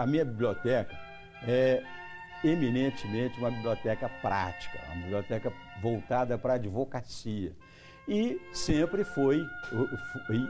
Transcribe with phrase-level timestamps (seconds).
[0.00, 0.98] a minha biblioteca
[1.46, 1.82] é
[2.42, 7.52] eminentemente uma biblioteca prática, uma biblioteca voltada para a advocacia.
[8.08, 9.46] E sempre foi,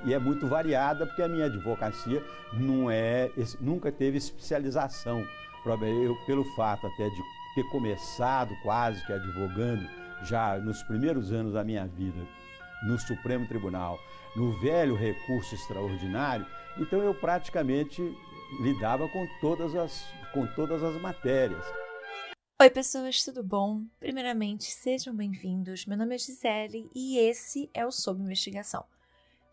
[0.05, 2.23] e é muito variada, porque a minha advocacia
[2.53, 3.29] não é,
[3.61, 5.27] nunca teve especialização.
[5.67, 7.23] Eu, pelo fato até de
[7.57, 9.87] ter começado quase que advogando
[10.23, 12.21] já nos primeiros anos da minha vida
[12.85, 13.99] no Supremo Tribunal,
[14.37, 16.47] no velho recurso extraordinário,
[16.79, 18.01] então eu praticamente
[18.59, 21.65] lidava com todas as, com todas as matérias.
[22.61, 23.85] Oi, pessoas, tudo bom?
[23.99, 25.87] Primeiramente, sejam bem-vindos.
[25.87, 28.85] Meu nome é Gisele e esse é o Sob Investigação.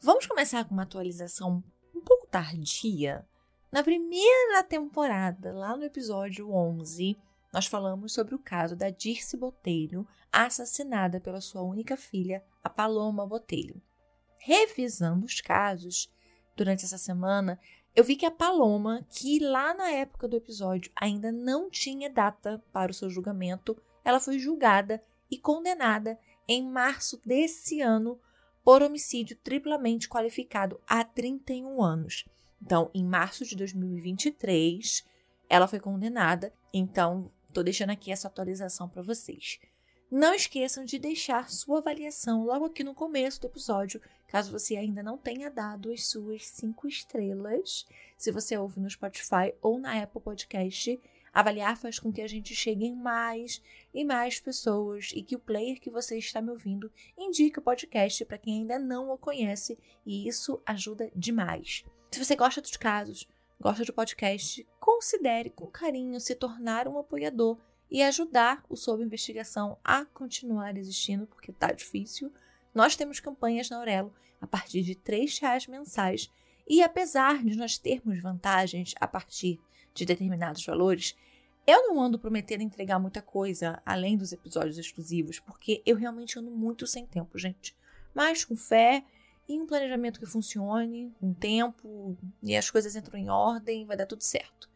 [0.01, 1.63] Vamos começar com uma atualização
[1.95, 3.25] um pouco tardia.
[3.71, 7.17] Na primeira temporada, lá no episódio 11,
[7.53, 13.25] nós falamos sobre o caso da Dirce Botelho, assassinada pela sua única filha, a Paloma
[13.25, 13.81] Botelho.
[14.39, 16.11] Revisando os casos,
[16.57, 17.59] durante essa semana,
[17.97, 22.63] eu vi que a Paloma, que lá na época do episódio ainda não tinha data
[22.71, 28.21] para o seu julgamento, ela foi julgada e condenada em março desse ano
[28.63, 32.25] por homicídio triplamente qualificado há 31 anos.
[32.61, 35.03] Então, em março de 2023,
[35.49, 36.53] ela foi condenada.
[36.71, 39.59] Então, estou deixando aqui essa atualização para vocês.
[40.11, 45.01] Não esqueçam de deixar sua avaliação logo aqui no começo do episódio, caso você ainda
[45.01, 47.87] não tenha dado as suas cinco estrelas.
[48.17, 50.99] Se você ouve no Spotify ou na Apple Podcast,
[51.33, 53.61] avaliar faz com que a gente chegue em mais
[53.93, 58.25] e mais pessoas e que o player que você está me ouvindo indique o podcast
[58.25, 61.85] para quem ainda não o conhece e isso ajuda demais.
[62.11, 63.27] Se você gosta dos casos,
[63.59, 67.57] gosta do podcast, considere com carinho se tornar um apoiador
[67.89, 72.31] e ajudar o Sob Investigação a continuar existindo, porque tá difícil.
[72.77, 76.31] Nós temos campanhas na Aurelo a partir de R$ reais mensais
[76.67, 79.59] e apesar de nós termos vantagens a partir
[79.95, 81.17] de determinados valores,
[81.65, 86.51] eu não ando prometendo entregar muita coisa além dos episódios exclusivos, porque eu realmente ando
[86.51, 87.75] muito sem tempo, gente.
[88.13, 89.03] Mas com fé
[89.49, 94.05] e um planejamento que funcione, com tempo e as coisas entram em ordem, vai dar
[94.05, 94.69] tudo certo.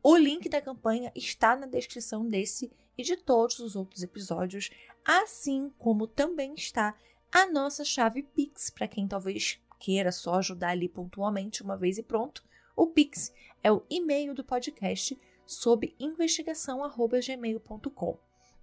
[0.00, 4.70] O link da campanha está na descrição desse e de todos os outros episódios,
[5.04, 6.94] assim como também está
[7.32, 12.02] a nossa chave Pix para quem talvez queira só ajudar ali pontualmente uma vez e
[12.02, 12.44] pronto.
[12.76, 13.32] O Pix
[13.62, 18.18] é o e-mail do podcast sob investigação@gmail.com.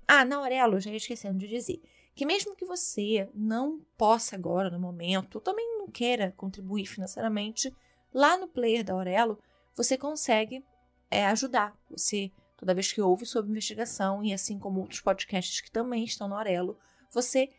[0.07, 1.81] Ah, na Aurelo, já ia esquecendo de dizer
[2.15, 7.75] que mesmo que você não possa agora no momento, ou também não queira contribuir financeiramente,
[8.13, 9.39] lá no player da Aurelo,
[9.75, 10.63] você consegue
[11.11, 15.71] é ajudar você toda vez que ouve sobre investigação e assim como outros podcasts que
[15.71, 16.77] também estão no Aurelo,
[17.11, 17.49] você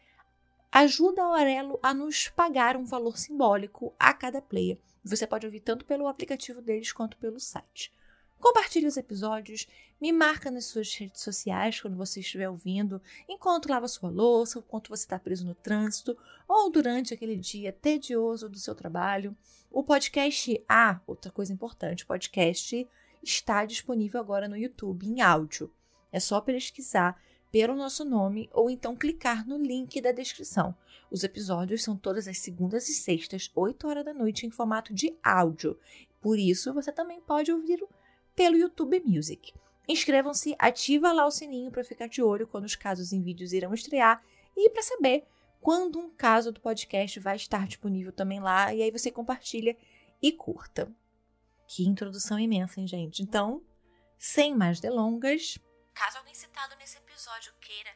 [0.73, 4.79] ajuda o Aurelo a nos pagar um valor simbólico a cada player.
[5.03, 7.93] Você pode ouvir tanto pelo aplicativo deles quanto pelo site.
[8.39, 9.67] Compartilhe os episódios,
[10.01, 14.89] me marca nas suas redes sociais quando você estiver ouvindo, enquanto lava sua louça, enquanto
[14.89, 16.17] você está preso no trânsito
[16.49, 19.37] ou durante aquele dia tedioso do seu trabalho.
[19.71, 22.89] O podcast, ah, outra coisa importante, o podcast
[23.23, 25.71] está disponível agora no YouTube em áudio.
[26.11, 30.75] É só pesquisar pelo nosso nome ou então clicar no link da descrição.
[31.11, 35.17] Os episódios são todas as segundas e sextas, 8 horas da noite, em formato de
[35.23, 35.79] áudio.
[36.21, 37.85] Por isso, você também pode ouvir
[38.37, 39.53] pelo YouTube Music.
[39.89, 43.75] Inscrevam-se, ativa lá o sininho para ficar de olho quando os casos em vídeos irão
[43.75, 44.23] estrear
[44.57, 45.25] e para saber
[45.61, 48.73] quando um caso do podcast vai estar disponível também lá.
[48.73, 49.77] E aí você compartilha
[50.23, 50.93] e curta.
[51.67, 53.23] Que introdução imensa, hein, gente?
[53.23, 53.63] Então,
[54.19, 55.59] sem mais delongas.
[56.01, 57.91] Caso alguém citado nesse episódio queira,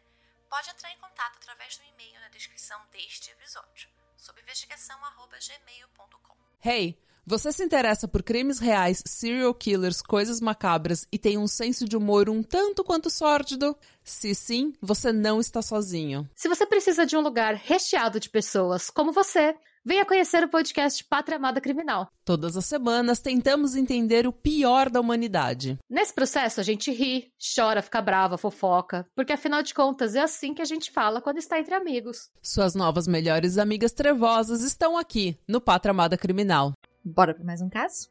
[0.50, 6.36] pode entrar em contato através do e-mail na descrição deste episódio, sob investigação.gmail.com.
[6.62, 7.00] Hey!
[7.26, 11.96] Você se interessa por crimes reais, serial killers, coisas macabras e tem um senso de
[11.96, 13.74] humor um tanto quanto sórdido?
[14.04, 16.28] Se sim, você não está sozinho.
[16.34, 21.04] Se você precisa de um lugar recheado de pessoas como você, venha conhecer o podcast
[21.04, 22.08] Pátria Amada Criminal.
[22.24, 25.78] Todas as semanas tentamos entender o pior da humanidade.
[25.90, 30.54] Nesse processo a gente ri, chora, fica brava, fofoca, porque afinal de contas é assim
[30.54, 32.30] que a gente fala quando está entre amigos.
[32.42, 36.72] Suas novas melhores amigas trevosas estão aqui no Pátria Amada Criminal.
[37.04, 38.08] Bora para mais um caso?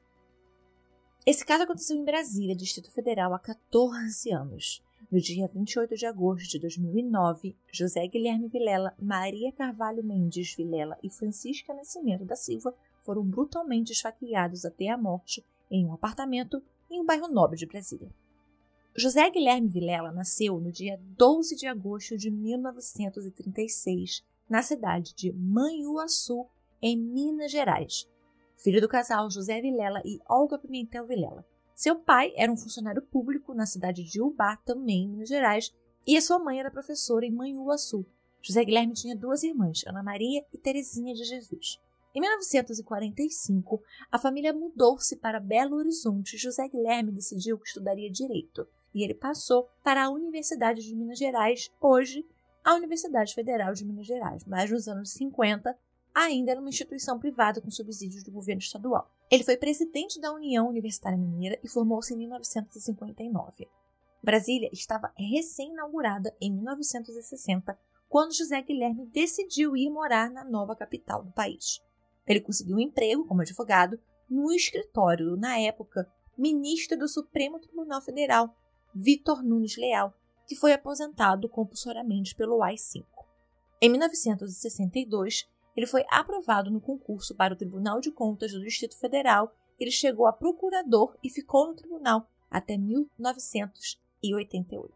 [1.25, 4.83] Esse caso aconteceu em Brasília, Distrito Federal, há 14 anos.
[5.13, 11.09] No dia 28 de agosto de 2009, José Guilherme Vilela, Maria Carvalho Mendes Vilela e
[11.11, 12.73] Francisca Nascimento da Silva
[13.03, 18.09] foram brutalmente esfaqueados até a morte em um apartamento em um bairro nobre de Brasília.
[18.95, 26.47] José Guilherme Vilela nasceu no dia 12 de agosto de 1936, na cidade de Manhuaçu,
[26.81, 28.09] em Minas Gerais,
[28.55, 31.45] filho do casal José Vilela e Olga Pimentel Vilela.
[31.75, 35.73] Seu pai era um funcionário público na cidade de Ubá, também em Minas Gerais,
[36.05, 38.05] e a sua mãe era professora em Manhuaçu.
[38.41, 41.79] José Guilherme tinha duas irmãs, Ana Maria e Terezinha de Jesus.
[42.13, 43.81] Em 1945,
[44.11, 46.37] a família mudou-se para Belo Horizonte.
[46.37, 51.71] José Guilherme decidiu que estudaria direito e ele passou para a Universidade de Minas Gerais,
[51.81, 52.25] hoje
[52.63, 55.75] a Universidade Federal de Minas Gerais, mas nos anos 50
[56.13, 59.09] ainda era uma instituição privada com subsídios do governo estadual.
[59.33, 63.67] Ele foi presidente da União Universitária Mineira e formou-se em 1959.
[64.21, 67.75] Brasília estava recém-inaugurada em 1960,
[68.07, 71.81] quando José Guilherme decidiu ir morar na nova capital do país.
[72.27, 73.99] Ele conseguiu um emprego como advogado
[74.29, 76.07] no escritório, na época,
[76.37, 78.55] ministro do Supremo Tribunal Federal,
[78.93, 80.13] Vitor Nunes Leal,
[80.45, 83.03] que foi aposentado compulsoriamente pelo AI-5.
[83.81, 89.53] Em 1962, ele foi aprovado no concurso para o Tribunal de Contas do Distrito Federal.
[89.79, 94.93] Ele chegou a procurador e ficou no tribunal até 1988.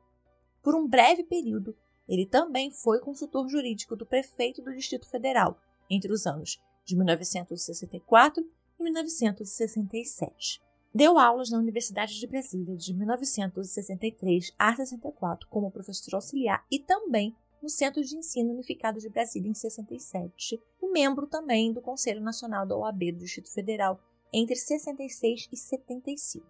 [0.61, 1.75] Por um breve período,
[2.07, 5.59] ele também foi consultor jurídico do prefeito do Distrito Federal
[5.89, 8.47] entre os anos de 1964
[8.79, 10.61] e 1967.
[10.93, 17.35] Deu aulas na Universidade de Brasília de 1963 a 64 como professor auxiliar e também
[17.61, 22.65] no Centro de Ensino Unificado de Brasília em 67 e membro também do Conselho Nacional
[22.65, 23.99] da OAB do Distrito Federal
[24.33, 26.45] entre 66 e 75.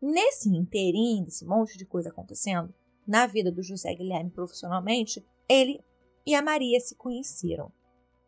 [0.00, 2.72] Nesse inteirinho, desse monte de coisa acontecendo,
[3.06, 5.80] na vida do José Guilherme profissionalmente, ele
[6.24, 7.72] e a Maria se conheceram.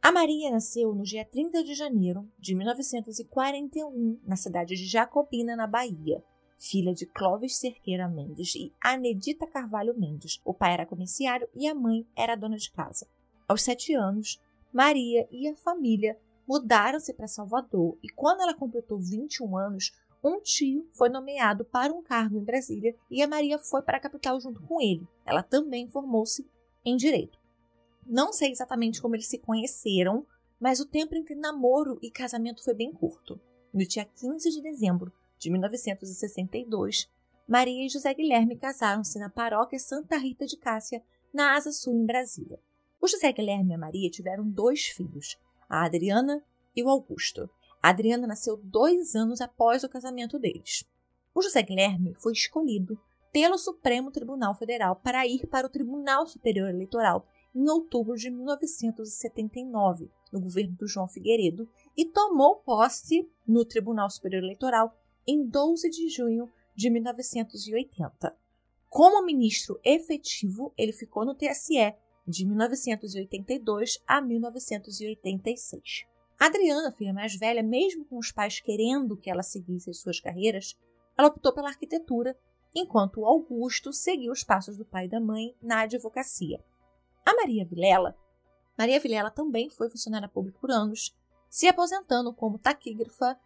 [0.02, 5.66] A Maria nasceu no dia 30 de janeiro de 1941, na cidade de Jacobina, na
[5.66, 6.24] Bahia,
[6.60, 10.40] filha de Clóvis Cerqueira Mendes e Anedita Carvalho Mendes.
[10.44, 13.08] O pai era comerciário e a mãe era dona de casa.
[13.48, 14.38] Aos sete anos,
[14.70, 19.92] Maria e a família mudaram-se para Salvador e, quando ela completou 21 anos,
[20.22, 24.00] um tio foi nomeado para um cargo em Brasília e a Maria foi para a
[24.00, 25.08] capital junto com ele.
[25.24, 26.46] Ela também formou-se
[26.84, 27.38] em direito.
[28.06, 30.26] Não sei exatamente como eles se conheceram,
[30.60, 33.40] mas o tempo entre namoro e casamento foi bem curto.
[33.72, 37.10] No dia 15 de dezembro de 1962,
[37.48, 41.02] Maria e José Guilherme casaram-se na paróquia Santa Rita de Cássia,
[41.32, 42.60] na Asa Sul, em Brasília.
[43.00, 45.38] O José Guilherme e a Maria tiveram dois filhos,
[45.68, 46.44] a Adriana
[46.76, 47.48] e o Augusto.
[47.82, 50.84] A Adriana nasceu dois anos após o casamento deles.
[51.34, 53.00] O José Guilherme foi escolhido
[53.32, 60.10] pelo Supremo Tribunal Federal para ir para o Tribunal Superior Eleitoral em outubro de 1979,
[60.30, 66.08] no governo do João Figueiredo, e tomou posse no Tribunal Superior Eleitoral em 12 de
[66.08, 68.36] junho de 1980.
[68.88, 71.94] Como ministro efetivo, ele ficou no TSE
[72.26, 76.06] de 1982 a 1986.
[76.38, 80.76] Adriana, filha mais velha, mesmo com os pais querendo que ela seguisse as suas carreiras,
[81.16, 82.36] ela optou pela arquitetura,
[82.74, 86.62] enquanto Augusto seguiu os passos do pai e da mãe na advocacia.
[87.24, 88.16] A Maria Vilela,
[88.80, 91.14] Maria Vilela também foi funcionária pública por anos,
[91.50, 93.38] se aposentando como taquígrafa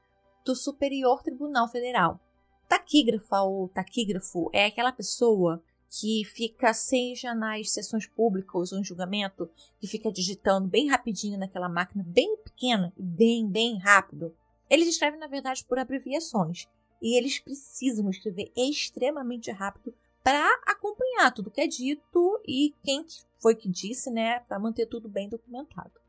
[0.44, 2.20] do Superior Tribunal Federal.
[2.68, 9.48] Taquígrafa ou taquígrafo é aquela pessoa que fica, seja nas sessões públicas ou em julgamento,
[9.80, 14.34] que fica digitando bem rapidinho naquela máquina, bem pequena e bem, bem rápido.
[14.68, 16.66] Eles escrevem, na verdade, por abreviações.
[17.00, 23.04] E eles precisam escrever extremamente rápido para acompanhar tudo que é dito e quem
[23.38, 26.03] foi que disse, né, para manter tudo bem documentado.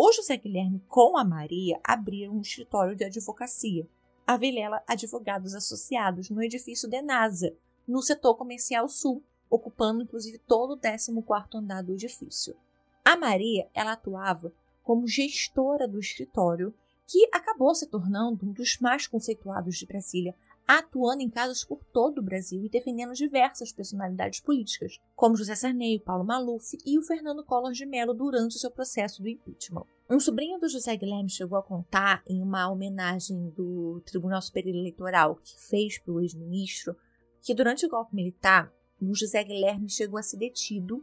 [0.00, 3.84] O José Guilherme com a Maria abriram um escritório de advocacia,
[4.24, 7.52] a Vilela Advogados Associados, no edifício Denasa,
[7.84, 12.56] no setor comercial sul, ocupando inclusive todo o 14º andar do edifício.
[13.04, 14.52] A Maria, ela atuava
[14.84, 16.72] como gestora do escritório,
[17.04, 20.32] que acabou se tornando um dos mais conceituados de Brasília
[20.68, 25.98] atuando em casos por todo o Brasil e defendendo diversas personalidades políticas, como José Sarney,
[25.98, 29.86] Paulo Maluf e o Fernando Collor de Mello durante o seu processo do impeachment.
[30.10, 35.36] Um sobrinho do José Guilherme chegou a contar em uma homenagem do Tribunal Superior Eleitoral
[35.36, 36.94] que fez para o ex-ministro
[37.40, 38.70] que durante o golpe militar
[39.00, 41.02] o José Guilherme chegou a ser detido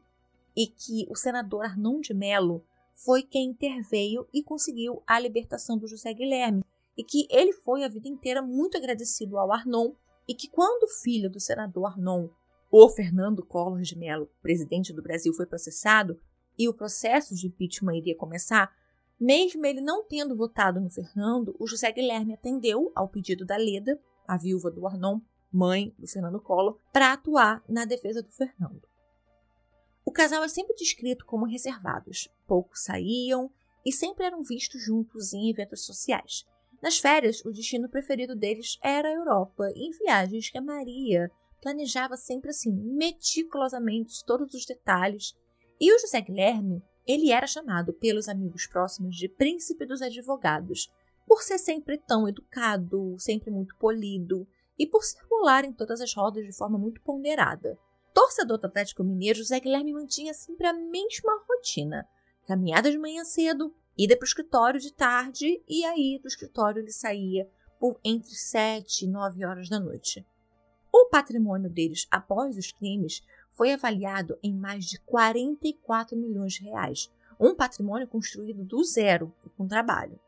[0.56, 5.88] e que o senador Arnon de Mello foi quem interveio e conseguiu a libertação do
[5.88, 6.64] José Guilherme,
[6.98, 9.94] e que ele foi a vida inteira muito agradecido ao Arnon
[10.28, 12.30] e que quando o filho do senador Arnon,
[12.72, 16.20] o Fernando Collor de Mello, presidente do Brasil, foi processado
[16.58, 18.74] e o processo de impeachment iria começar,
[19.20, 24.00] mesmo ele não tendo votado no Fernando, o José Guilherme atendeu ao pedido da Leda,
[24.28, 25.20] a viúva do Arnon,
[25.52, 28.88] mãe do Fernando Collor, para atuar na defesa do Fernando.
[30.04, 33.52] O casal é sempre descrito como reservados, pouco saíam
[33.86, 36.46] e sempre eram vistos juntos em eventos sociais.
[36.82, 42.16] Nas férias, o destino preferido deles era a Europa, em viagens que a Maria planejava
[42.16, 45.36] sempre assim, meticulosamente, todos os detalhes.
[45.80, 50.92] E o José Guilherme, ele era chamado pelos amigos próximos de príncipe dos advogados,
[51.28, 56.46] por ser sempre tão educado, sempre muito polido e por circular em todas as rodas
[56.46, 57.78] de forma muito ponderada.
[58.14, 62.08] Torcedor do Atlético Mineiro, José Guilherme mantinha sempre a mesma rotina:
[62.48, 66.92] caminhada de manhã cedo, ida para o escritório de tarde e aí do escritório ele
[66.92, 67.50] saía
[67.80, 70.26] por entre 7 e 9 horas da noite.
[70.92, 73.22] O patrimônio deles após os crimes
[73.52, 79.68] foi avaliado em mais de 44 milhões de reais, um patrimônio construído do zero com
[79.68, 80.20] trabalho.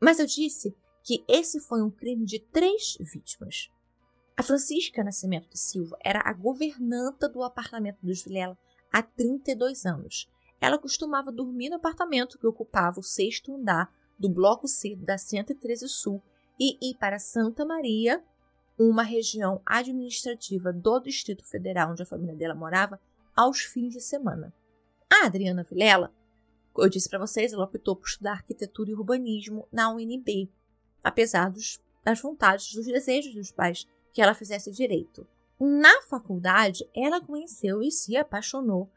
[0.00, 3.70] Mas eu disse que esse foi um crime de três vítimas.
[4.36, 8.58] A Francisca Nascimento de Silva era a governanta do apartamento dos Vilela
[8.92, 10.28] há 32 anos.
[10.62, 15.88] Ela costumava dormir no apartamento que ocupava o sexto andar do Bloco C da 113
[15.88, 16.22] Sul
[16.58, 18.22] e ir para Santa Maria,
[18.78, 23.00] uma região administrativa do Distrito Federal onde a família dela morava,
[23.34, 24.54] aos fins de semana.
[25.10, 26.14] A Adriana Vilela
[26.78, 30.48] eu disse para vocês, ela optou por estudar arquitetura e urbanismo na UNB,
[31.04, 35.26] apesar dos, das vontades, dos desejos dos pais que ela fizesse direito.
[35.60, 38.90] Na faculdade, ela conheceu e se apaixonou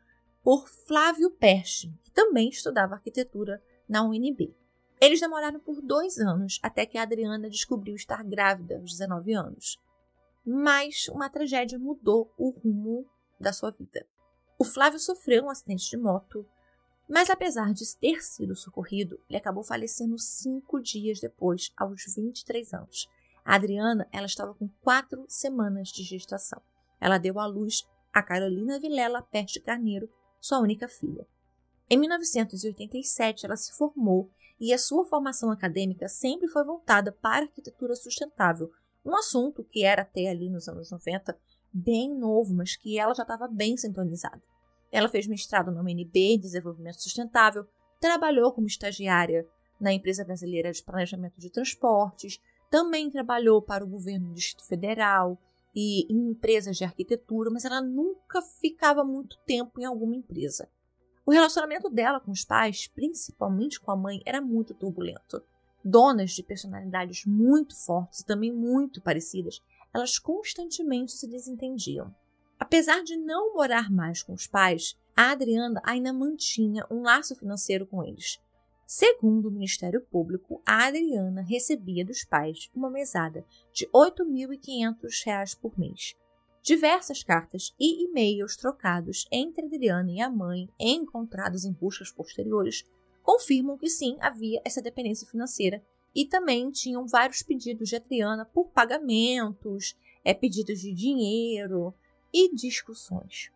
[0.46, 3.60] por Flávio Perche, que também estudava arquitetura
[3.90, 4.56] na UNB.
[5.02, 9.82] Eles namoraram por dois anos até que a Adriana descobriu estar grávida aos 19 anos.
[10.46, 13.10] Mas uma tragédia mudou o rumo
[13.40, 14.06] da sua vida.
[14.60, 16.46] O Flávio sofreu um acidente de moto
[17.08, 23.08] mas apesar de ter sido socorrido, ele acabou falecendo cinco dias depois, aos 23 anos.
[23.44, 26.60] A Adriana ela estava com quatro semanas de gestação.
[27.00, 30.10] Ela deu à luz a Carolina Vilela Peste Carneiro,
[30.46, 31.26] sua única filha.
[31.90, 37.48] Em 1987, ela se formou e a sua formação acadêmica sempre foi voltada para a
[37.48, 38.72] arquitetura sustentável,
[39.04, 41.36] um assunto que era até ali nos anos 90
[41.74, 44.42] bem novo, mas que ela já estava bem sintonizada.
[44.92, 47.68] Ela fez mestrado na UNB em Desenvolvimento Sustentável,
[48.00, 49.48] trabalhou como estagiária
[49.82, 55.40] na Empresa Brasileira de Planejamento de Transportes, também trabalhou para o governo do Distrito Federal
[55.76, 60.70] e em empresas de arquitetura, mas ela nunca ficava muito tempo em alguma empresa.
[61.26, 65.44] O relacionamento dela com os pais, principalmente com a mãe, era muito turbulento.
[65.84, 69.62] Donas de personalidades muito fortes e também muito parecidas,
[69.94, 72.14] elas constantemente se desentendiam.
[72.60, 77.86] Apesar de não morar mais com os pais, a Adriana ainda mantinha um laço financeiro
[77.86, 78.40] com eles.
[78.86, 85.78] Segundo o Ministério Público, a Adriana recebia dos pais uma mesada de R$ 8.500 por
[85.78, 86.16] mês.
[86.62, 92.86] Diversas cartas e e-mails trocados entre Adriana e a mãe, encontrados em buscas posteriores,
[93.24, 98.70] confirmam que sim, havia essa dependência financeira e também tinham vários pedidos de Adriana por
[98.70, 101.94] pagamentos, é, pedidos de dinheiro,
[102.32, 103.50] e discussões.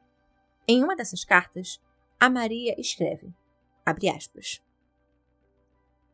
[0.67, 1.81] Em uma dessas cartas,
[2.19, 3.33] a Maria escreve,
[3.85, 4.61] aspas,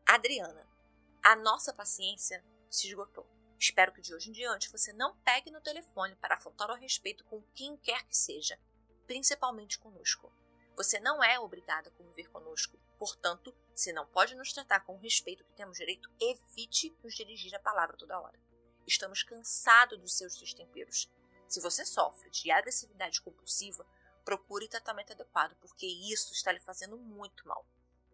[0.06, 0.66] Adriana,
[1.22, 3.26] a nossa paciência se esgotou.
[3.58, 7.24] Espero que de hoje em diante você não pegue no telefone para faltar ao respeito
[7.24, 8.58] com quem quer que seja,
[9.06, 10.32] principalmente conosco.
[10.76, 15.00] Você não é obrigada a conviver conosco, portanto, se não pode nos tratar com o
[15.00, 18.38] respeito que temos direito, evite nos dirigir a palavra toda hora.
[18.86, 21.10] Estamos cansados dos seus destemperos
[21.48, 23.86] se você sofre de agressividade compulsiva,
[24.24, 27.64] procure tratamento adequado, porque isso está lhe fazendo muito mal.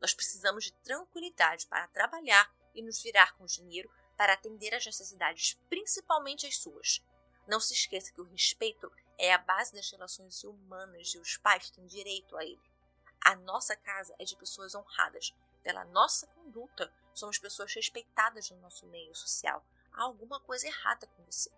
[0.02, 5.56] Nós precisamos de tranquilidade para trabalhar e nos virar com dinheiro para atender às necessidades,
[5.70, 7.00] principalmente as suas.
[7.46, 11.70] Não se esqueça que o respeito é a base das relações humanas e os pais
[11.70, 12.60] têm direito a ele.
[13.24, 15.32] A nossa casa é de pessoas honradas.
[15.62, 19.64] Pela nossa conduta, somos pessoas respeitadas no nosso meio social.
[19.92, 21.52] Há alguma coisa errada com você.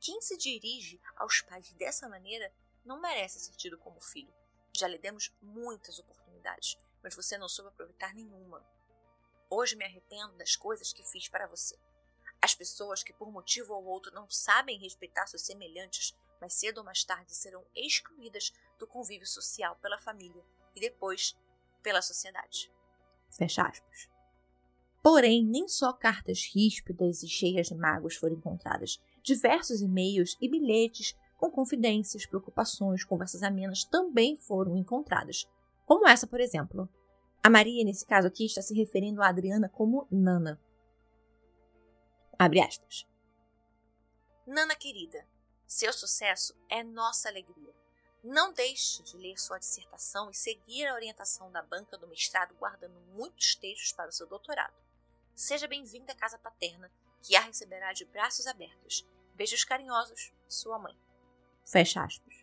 [0.00, 2.52] Quem se dirige aos pais dessa maneira
[2.84, 4.34] não merece ser tido como filho.
[4.76, 8.66] Já lhe demos muitas oportunidades, mas você não soube aproveitar nenhuma.
[9.50, 11.78] Hoje me arrependo das coisas que fiz para você.
[12.40, 16.84] As pessoas que por motivo ou outro não sabem respeitar seus semelhantes, mais cedo ou
[16.84, 20.42] mais tarde serão excluídas do convívio social pela família
[20.74, 21.38] e depois
[21.82, 22.72] pela sociedade.
[23.30, 24.08] Fecha aspas.
[25.02, 31.14] Porém, nem só cartas ríspidas e cheias de mágoas foram encontradas diversos e-mails e bilhetes
[31.36, 35.46] com confidências, preocupações, conversas amenas também foram encontradas.
[35.84, 36.88] Como essa, por exemplo.
[37.42, 40.60] A Maria, nesse caso aqui, está se referindo a Adriana como Nana.
[42.38, 43.06] Abre aspas.
[44.46, 45.26] Nana querida,
[45.66, 47.74] seu sucesso é nossa alegria.
[48.22, 52.98] Não deixe de ler sua dissertação e seguir a orientação da banca do mestrado, guardando
[53.12, 54.82] muitos textos para o seu doutorado.
[55.34, 59.06] Seja bem-vinda à casa paterna, que a receberá de braços abertos.
[59.34, 60.96] Beijos carinhosos, sua mãe.
[61.64, 62.34] Fecha aspas.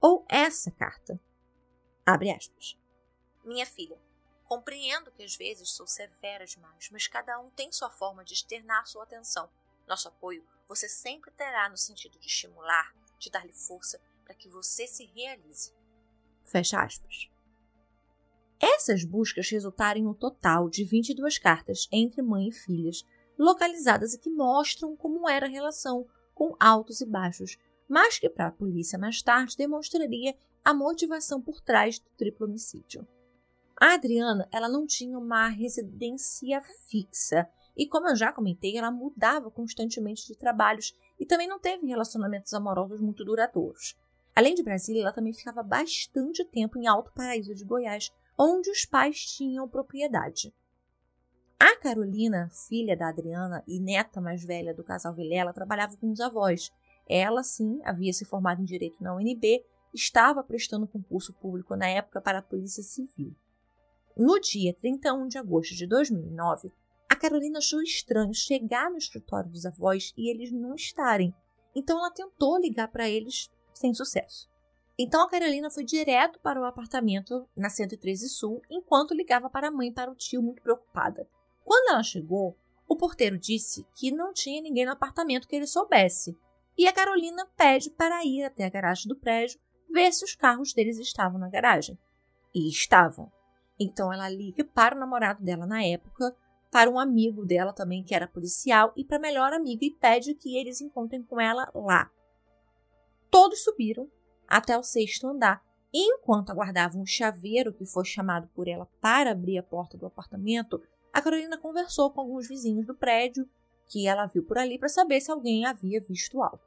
[0.00, 1.20] Ou essa carta.
[2.06, 2.78] Abre aspas.
[3.44, 4.00] Minha filha,
[4.44, 8.86] compreendo que às vezes sou severa demais, mas cada um tem sua forma de externar
[8.86, 9.50] sua atenção.
[9.88, 14.86] Nosso apoio você sempre terá no sentido de estimular, de dar-lhe força para que você
[14.86, 15.72] se realize.
[16.44, 17.28] Fecha aspas.
[18.60, 23.04] Essas buscas resultaram em um total de 22 cartas entre mãe e filhas,
[23.36, 27.58] localizadas e que mostram como era a relação, com altos e baixos,
[27.88, 30.36] mas que para a polícia mais tarde demonstraria
[30.66, 33.06] a motivação por trás do triplo homicídio.
[33.80, 39.48] A Adriana, ela não tinha uma residência fixa e, como eu já comentei, ela mudava
[39.48, 43.96] constantemente de trabalhos e também não teve relacionamentos amorosos muito duradouros.
[44.34, 48.84] Além de Brasília, ela também ficava bastante tempo em Alto Paraíso de Goiás, onde os
[48.84, 50.52] pais tinham propriedade.
[51.60, 56.18] A Carolina, filha da Adriana e neta mais velha do casal Vilela, trabalhava com os
[56.18, 56.72] avós.
[57.08, 59.64] Ela, sim, havia se formado em Direito na UNB,
[59.94, 63.34] estava prestando concurso público na época para a Polícia Civil.
[64.16, 66.72] No dia 31 de agosto de 2009,
[67.08, 71.34] a Carolina achou estranho chegar no escritório dos avós e eles não estarem,
[71.74, 74.48] então ela tentou ligar para eles sem sucesso.
[74.98, 79.70] Então a Carolina foi direto para o apartamento na 113 Sul, enquanto ligava para a
[79.70, 81.28] mãe e para o tio, muito preocupada.
[81.62, 82.56] Quando ela chegou,
[82.88, 86.38] o porteiro disse que não tinha ninguém no apartamento que ele soubesse.
[86.78, 89.58] E a Carolina pede para ir até a garagem do prédio
[89.96, 91.98] ver se os carros deles estavam na garagem.
[92.54, 93.32] E estavam.
[93.80, 96.36] Então ela liga para o namorado dela na época,
[96.70, 100.34] para um amigo dela também que era policial e para a melhor amiga e pede
[100.34, 102.10] que eles encontrem com ela lá.
[103.30, 104.10] Todos subiram
[104.46, 105.64] até o sexto andar.
[105.92, 110.04] E enquanto aguardavam o chaveiro que foi chamado por ela para abrir a porta do
[110.04, 113.48] apartamento, a Carolina conversou com alguns vizinhos do prédio
[113.88, 116.60] que ela viu por ali para saber se alguém havia visto algo.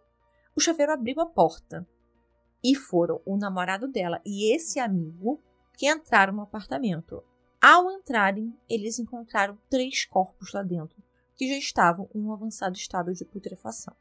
[0.55, 1.87] O chaveiro abriu a porta
[2.63, 5.41] e foram o namorado dela e esse amigo
[5.77, 7.23] que entraram no apartamento.
[7.61, 11.01] Ao entrarem, eles encontraram três corpos lá dentro,
[11.35, 13.95] que já estavam em um avançado estado de putrefação.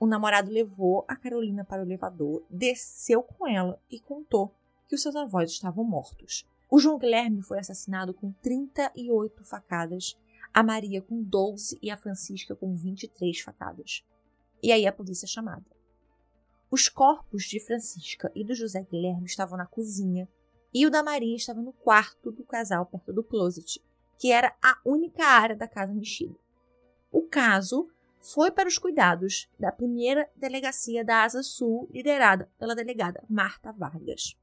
[0.00, 4.54] O namorado levou a Carolina para o elevador, desceu com ela e contou
[4.86, 6.46] que os seus avós estavam mortos.
[6.70, 10.16] O João Guilherme foi assassinado com 38 facadas,
[10.52, 14.04] a Maria com 12 e a Francisca com 23 facadas.
[14.62, 15.77] E aí a polícia é chamada.
[16.70, 20.28] Os corpos de Francisca e do José Guilherme estavam na cozinha
[20.72, 23.82] e o da Maria estava no quarto do casal perto do closet,
[24.18, 26.34] que era a única área da casa mexida.
[27.10, 27.88] O caso
[28.20, 34.36] foi para os cuidados da primeira delegacia da Asa Sul, liderada pela delegada Marta Vargas.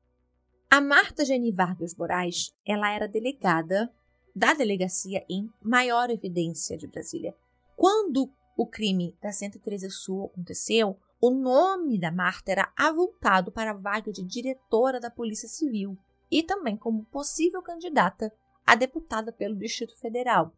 [0.69, 3.93] A Marta Geni Vargas Moraes, ela era delegada
[4.35, 7.35] da delegacia em maior evidência de Brasília.
[7.75, 13.73] Quando o crime da 113 Sul aconteceu, o nome da Marta era avultado para a
[13.73, 15.97] vaga de diretora da Polícia Civil
[16.29, 18.31] e também como possível candidata
[18.63, 20.55] a deputada pelo Distrito Federal.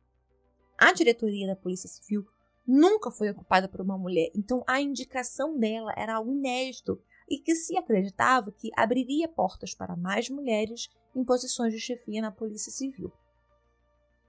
[0.77, 2.27] A diretoria da Polícia Civil
[2.67, 7.55] nunca foi ocupada por uma mulher, então a indicação dela era algo inédito e que
[7.55, 13.09] se acreditava que abriria portas para mais mulheres em posições de chefia na Polícia Civil.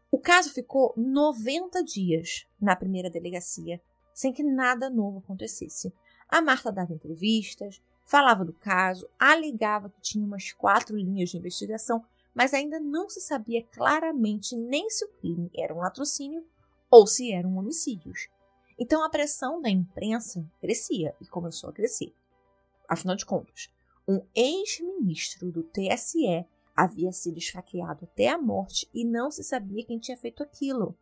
[0.09, 3.83] O caso ficou 90 dias na primeira delegacia,
[4.15, 5.93] sem que nada novo acontecesse.
[6.29, 12.05] A Marta dava entrevistas, falava do caso, alegava que tinha umas quatro linhas de investigação,
[12.35, 16.45] mas ainda não se sabia claramente nem se o crime era um latrocínio
[16.91, 18.29] ou se eram homicídios.
[18.79, 22.15] Então a pressão da imprensa crescia e começou a crescer.
[22.89, 23.71] Afinal de contas,
[24.07, 29.99] um ex-ministro do TSE havia sido esfaqueado até a morte e não se sabia quem
[29.99, 30.97] tinha feito aquilo.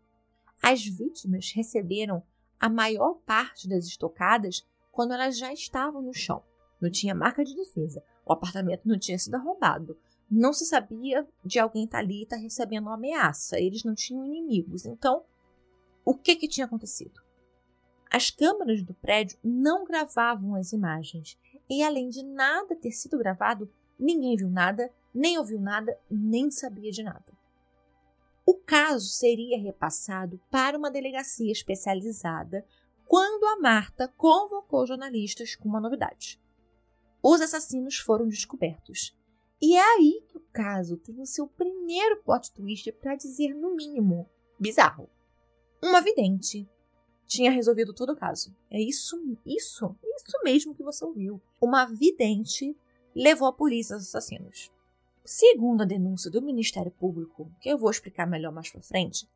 [0.63, 2.23] As vítimas receberam
[2.59, 6.43] a maior parte das estocadas quando elas já estavam no chão.
[6.81, 8.03] Não tinha marca de defesa.
[8.25, 9.95] O apartamento não tinha sido arrombado.
[10.29, 13.61] Não se sabia de alguém estar tá ali e estar tá recebendo uma ameaça.
[13.61, 14.87] Eles não tinham inimigos.
[14.87, 15.23] Então,
[16.03, 17.21] o que, que tinha acontecido?
[18.11, 21.37] As câmeras do prédio não gravavam as imagens,
[21.69, 26.91] e além de nada ter sido gravado, ninguém viu nada, nem ouviu nada, nem sabia
[26.91, 27.37] de nada.
[28.47, 32.65] O caso seria repassado para uma delegacia especializada
[33.07, 36.41] quando a Marta convocou jornalistas com uma novidade.
[37.23, 39.17] Os assassinos foram descobertos.
[39.61, 43.75] E é aí que o caso tem o seu primeiro plot twist para dizer no
[43.75, 45.09] mínimo bizarro.
[45.83, 46.69] Uma vidente
[47.27, 48.55] tinha resolvido todo o caso.
[48.71, 49.17] É isso,
[49.47, 51.41] isso, isso mesmo que você ouviu.
[51.61, 52.77] Uma vidente
[53.15, 54.71] levou a polícia aos assassinos.
[55.25, 59.29] Segundo a denúncia do Ministério Público, que eu vou explicar melhor mais para frente,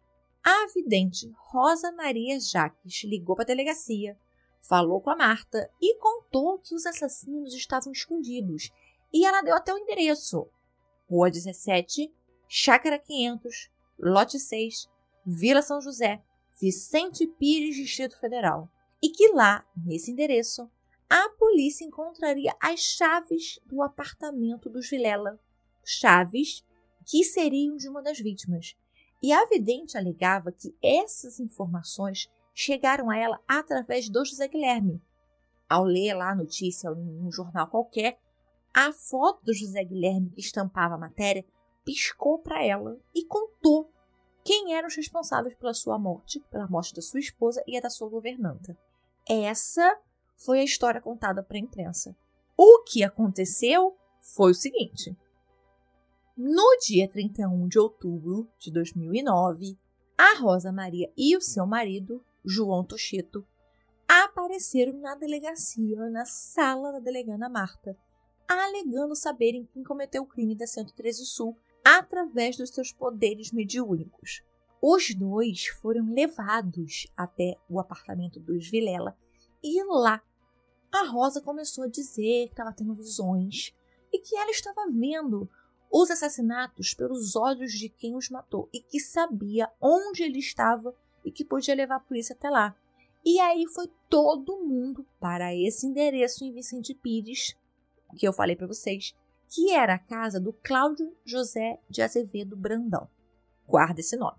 [0.43, 4.19] a vidente Rosa Maria Jaques ligou para a delegacia,
[4.61, 8.71] falou com a Marta e contou que os assassinos estavam escondidos.
[9.13, 10.49] E ela deu até o endereço:
[11.09, 12.13] Rua 17,
[12.49, 14.89] Chácara 500, Lote 6,
[15.27, 16.23] Vila São José,
[16.61, 18.71] Vicente Pires, Distrito Federal.
[19.03, 20.71] E que lá, nesse endereço,
[21.09, 25.41] a polícia encontraria as chaves do apartamento dos Vilela.
[25.85, 26.65] Chaves
[27.05, 28.77] que seriam de uma das vítimas.
[29.23, 35.01] E a vidente alegava que essas informações chegaram a ela através do José Guilherme.
[35.69, 38.19] Ao ler lá a notícia em um jornal qualquer,
[38.73, 41.45] a foto do José Guilherme que estampava a matéria
[41.85, 43.93] piscou para ela e contou
[44.45, 48.09] quem eram os responsáveis pela sua morte, pela morte da sua esposa e da sua
[48.09, 48.77] governanta.
[49.29, 49.99] Essa
[50.37, 52.17] foi a história contada para a imprensa.
[52.57, 55.17] O que aconteceu foi o seguinte:
[56.43, 59.79] no dia 31 de outubro de 2009,
[60.17, 63.47] a Rosa Maria e o seu marido, João Tocheto,
[64.09, 67.95] apareceram na delegacia, na sala da delegada Marta,
[68.49, 74.43] alegando saberem quem cometeu o crime da 113 Sul através dos seus poderes mediúnicos.
[74.81, 79.15] Os dois foram levados até o apartamento dos Vilela
[79.63, 80.23] e lá
[80.91, 83.75] a Rosa começou a dizer que estava tendo visões
[84.11, 85.47] e que ela estava vendo
[85.91, 91.33] os assassinatos pelos olhos de quem os matou e que sabia onde ele estava e
[91.33, 92.77] que podia levar a polícia até lá.
[93.25, 97.57] E aí foi todo mundo para esse endereço em Vicente Pires,
[98.17, 99.15] que eu falei para vocês,
[99.49, 103.09] que era a casa do Cláudio José de Azevedo Brandão.
[103.67, 104.39] Guarda esse nome.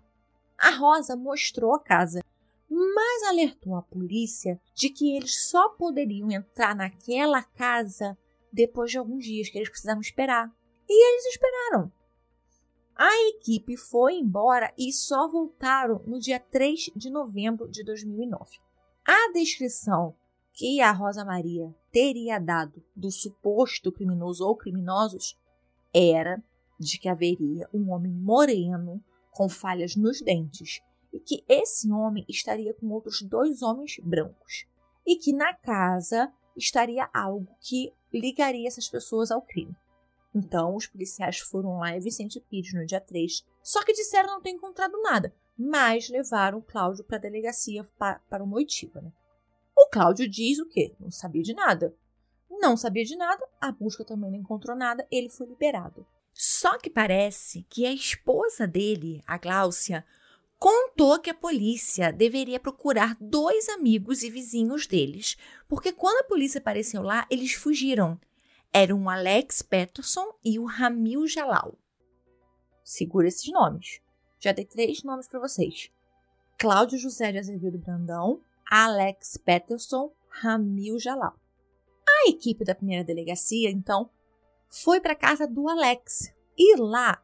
[0.58, 2.22] A Rosa mostrou a casa,
[2.68, 8.16] mas alertou a polícia de que eles só poderiam entrar naquela casa
[8.52, 10.50] depois de alguns dias, que eles precisavam esperar.
[10.94, 11.90] E eles esperaram.
[12.94, 18.58] A equipe foi embora e só voltaram no dia 3 de novembro de 2009.
[19.02, 20.14] A descrição
[20.52, 25.40] que a Rosa Maria teria dado do suposto criminoso ou criminosos
[25.94, 26.44] era
[26.78, 32.74] de que haveria um homem moreno com falhas nos dentes e que esse homem estaria
[32.74, 34.66] com outros dois homens brancos
[35.06, 39.74] e que na casa estaria algo que ligaria essas pessoas ao crime.
[40.34, 44.40] Então, os policiais foram lá em Vicente Pires no dia 3, só que disseram não
[44.40, 49.00] ter encontrado nada, mas levaram Cláudio para a delegacia para, para uma oitiva.
[49.00, 49.12] Né?
[49.76, 50.94] O Cláudio diz o quê?
[50.98, 51.94] Não sabia de nada.
[52.50, 56.06] Não sabia de nada, a busca também não encontrou nada, ele foi liberado.
[56.32, 60.04] Só que parece que a esposa dele, a Gláucia,
[60.58, 65.36] contou que a polícia deveria procurar dois amigos e vizinhos deles,
[65.68, 68.18] porque quando a polícia apareceu lá, eles fugiram
[68.72, 71.78] eram o Alex Peterson e o Ramil Jalal.
[72.82, 74.00] Segura esses nomes.
[74.40, 75.90] Já dei três nomes para vocês.
[76.58, 81.36] Cláudio José de Azevedo Brandão, Alex Peterson, Ramil Jalal.
[82.08, 84.10] A equipe da primeira delegacia, então,
[84.68, 87.22] foi para casa do Alex e lá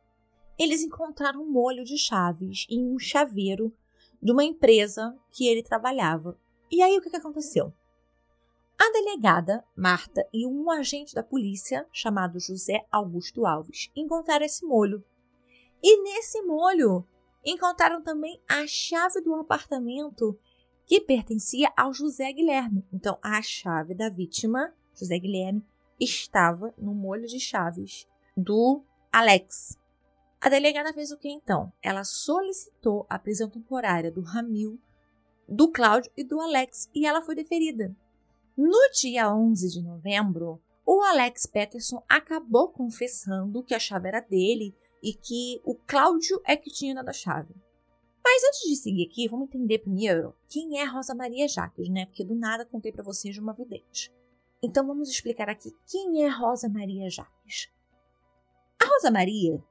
[0.59, 3.73] eles encontraram um molho de chaves em um chaveiro
[4.21, 6.39] de uma empresa que ele trabalhava.
[6.71, 7.73] E aí o que, que aconteceu?
[8.81, 15.05] A delegada, Marta, e um agente da polícia, chamado José Augusto Alves, encontraram esse molho.
[15.83, 17.05] E nesse molho
[17.45, 20.39] encontraram também a chave do apartamento
[20.87, 22.87] que pertencia ao José Guilherme.
[22.93, 25.65] Então, a chave da vítima, José Guilherme,
[25.99, 29.77] estava no molho de chaves do Alex.
[30.41, 31.73] A delegada fez o que então?
[31.83, 34.81] Ela solicitou a prisão temporária do Ramil,
[35.49, 37.95] do Cláudio e do Alex e ela foi deferida.
[38.59, 44.77] No dia 11 de novembro, o Alex Peterson acabou confessando que a chave era dele
[45.01, 47.55] e que o Cláudio é que tinha dado a chave.
[48.21, 52.07] Mas antes de seguir aqui, vamos entender primeiro quem é Rosa Maria Jaques, né?
[52.07, 54.13] Porque do nada contei para vocês de uma vidente.
[54.61, 57.71] Então vamos explicar aqui quem é Rosa Maria Jaques.
[58.83, 59.63] A Rosa Maria,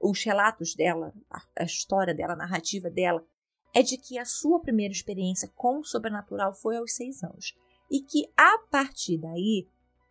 [0.00, 1.14] os relatos dela,
[1.56, 3.24] a história dela, a narrativa dela,
[3.72, 7.54] é de que a sua primeira experiência com o sobrenatural foi aos seis anos
[7.94, 9.68] e que a partir daí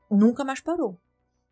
[0.10, 0.98] nunca mais parou.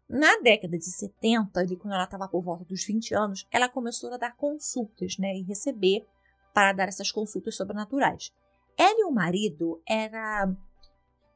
[0.07, 4.13] Na década de 70, ali quando ela estava por volta dos 20 anos, ela começou
[4.13, 6.07] a dar consultas, né, e receber
[6.53, 8.31] para dar essas consultas sobrenaturais.
[8.77, 10.49] Ela e o marido era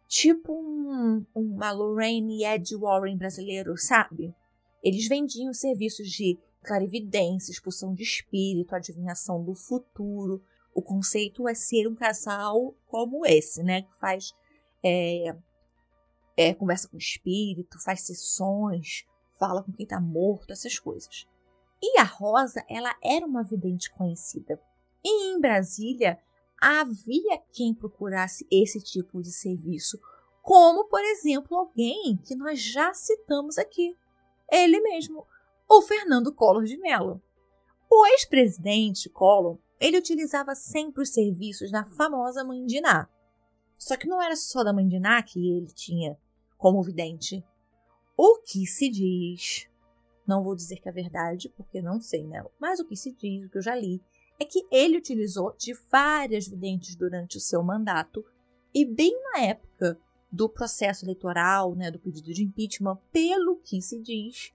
[0.07, 4.33] tipo um, uma Lorraine e Ed Warren brasileiro, sabe?
[4.81, 10.41] Eles vendiam serviços de clarividência, expulsão de espírito, adivinhação do futuro.
[10.73, 13.81] O conceito é ser um casal como esse, né?
[13.81, 14.33] Que faz
[14.85, 15.35] é,
[16.37, 19.05] é, conversa com o espírito, faz sessões,
[19.39, 21.27] fala com quem está morto, essas coisas.
[21.81, 24.61] E a Rosa, ela era uma vidente conhecida.
[25.03, 26.19] E em Brasília
[26.61, 29.99] havia quem procurasse esse tipo de serviço,
[30.41, 33.97] como, por exemplo, alguém que nós já citamos aqui,
[34.51, 35.25] ele mesmo,
[35.67, 37.21] o Fernando Collor de Mello.
[37.89, 43.09] O ex-presidente Collor, ele utilizava sempre os serviços da famosa Mãe Diná.
[43.77, 46.17] Só que não era só da Mãe Diná que ele tinha
[46.57, 47.43] como vidente.
[48.17, 49.67] O que se diz,
[50.25, 52.43] não vou dizer que é verdade, porque não sei, né?
[52.59, 54.01] Mas o que se diz, o que eu já li,
[54.39, 58.25] é que ele utilizou de várias videntes durante o seu mandato
[58.73, 59.99] e bem na época
[60.31, 64.51] do processo eleitoral, né, do pedido de impeachment, pelo que se diz,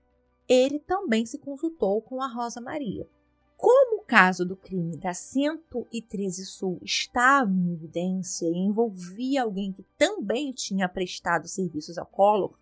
[0.46, 3.08] ele também se consultou com a Rosa Maria.
[3.56, 10.50] Como caso do crime da 113 Sul estava em evidência e envolvia alguém que também
[10.50, 12.58] tinha prestado serviços ao Collor,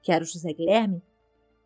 [0.00, 1.02] que era o José Guilherme,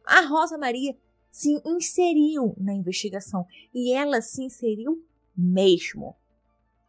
[0.02, 0.96] a Rosa Maria
[1.30, 5.04] se inseriu na investigação e ela se inseriu
[5.36, 6.16] mesmo.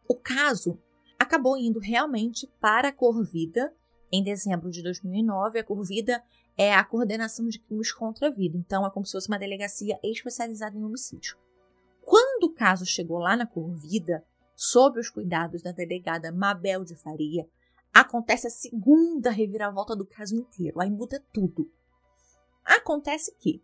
[0.08, 0.80] O caso
[1.18, 3.70] acabou indo realmente para a Corvida
[4.10, 5.58] em dezembro de 2009.
[5.58, 6.24] A Corvida
[6.56, 10.00] é a coordenação de crimes contra a vida, então é como se fosse uma delegacia
[10.02, 11.36] especializada em homicídio.
[12.10, 14.24] Quando o caso chegou lá na Corvida,
[14.56, 17.46] sob os cuidados da delegada Mabel de Faria,
[17.94, 20.80] acontece a segunda reviravolta do caso inteiro.
[20.80, 21.70] Aí muda tudo.
[22.64, 23.62] Acontece que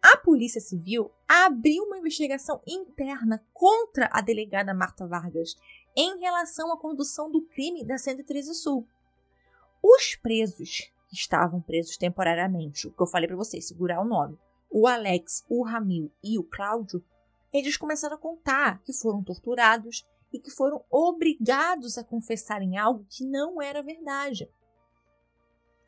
[0.00, 5.54] a Polícia Civil abriu uma investigação interna contra a delegada Marta Vargas
[5.94, 8.88] em relação à condução do crime da 113 Sul.
[9.82, 14.38] Os presos que estavam presos temporariamente, o que eu falei para vocês, segurar o nome,
[14.70, 17.04] o Alex, o Ramil e o Cláudio,
[17.58, 23.24] eles começaram a contar que foram torturados e que foram obrigados a confessarem algo que
[23.24, 24.50] não era verdade.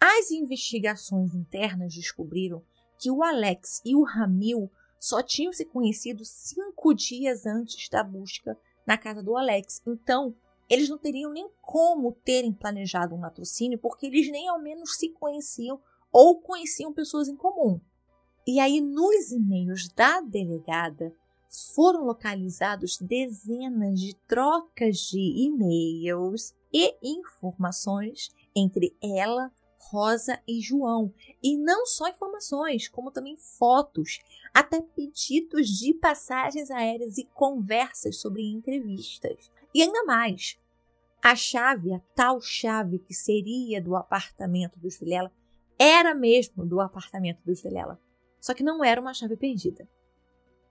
[0.00, 2.62] As investigações internas descobriram
[2.98, 8.58] que o Alex e o Ramil só tinham se conhecido cinco dias antes da busca
[8.86, 9.82] na casa do Alex.
[9.86, 10.34] Então,
[10.68, 15.08] eles não teriam nem como terem planejado um latrocínio, porque eles nem ao menos se
[15.10, 15.80] conheciam
[16.12, 17.80] ou conheciam pessoas em comum.
[18.46, 21.14] E aí, nos e-mails da delegada,
[21.50, 31.12] foram localizados dezenas de trocas de e-mails e informações entre ela, Rosa e João.
[31.42, 34.20] E não só informações, como também fotos,
[34.54, 39.50] até pedidos de passagens aéreas e conversas sobre entrevistas.
[39.74, 40.56] E ainda mais,
[41.20, 45.32] a chave, a tal chave que seria do apartamento dos Vilela,
[45.76, 48.00] era mesmo do apartamento dos Vilela.
[48.40, 49.88] Só que não era uma chave perdida.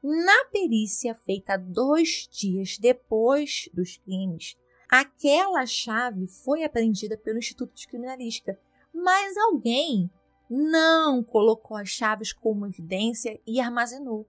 [0.02, 4.56] Na perícia feita dois dias depois dos crimes,
[4.90, 8.58] aquela chave foi apreendida pelo Instituto de Criminalística
[8.94, 10.10] mas alguém
[10.50, 14.28] não colocou as chaves como evidência e armazenou.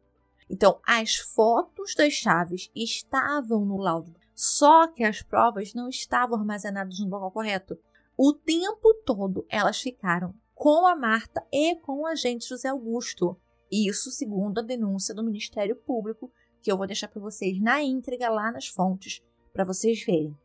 [0.48, 6.98] Então, as fotos das chaves estavam no laudo, só que as provas não estavam armazenadas
[6.98, 7.78] no local correto.
[8.16, 13.37] O tempo todo elas ficaram com a Marta e com o agente José Augusto.
[13.70, 16.30] Isso segundo a denúncia do Ministério Público,
[16.62, 20.37] que eu vou deixar para vocês na íntegra lá nas fontes, para vocês verem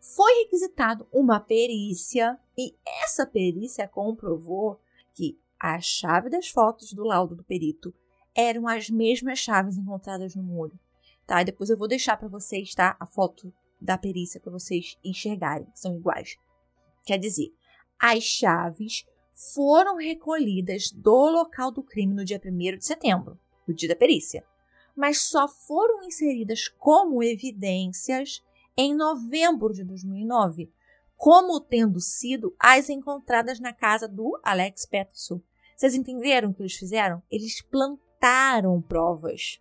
[0.00, 4.80] foi requisitado uma perícia e essa perícia comprovou
[5.14, 7.92] que a chave das fotos do laudo do perito
[8.34, 10.78] eram as mesmas chaves encontradas no molho.
[11.26, 11.42] Tá?
[11.42, 15.68] E depois eu vou deixar para vocês tá, a foto da perícia para vocês enxergarem,
[15.74, 16.36] são iguais.
[17.04, 17.52] Quer dizer,
[17.98, 19.04] as chaves
[19.38, 24.44] foram recolhidas do local do crime no dia 1 de setembro, no dia da perícia,
[24.96, 28.42] mas só foram inseridas como evidências
[28.76, 30.72] em novembro de 2009,
[31.16, 35.40] como tendo sido as encontradas na casa do Alex Peterson.
[35.76, 37.22] Vocês entenderam o que eles fizeram?
[37.30, 39.60] Eles plantaram provas.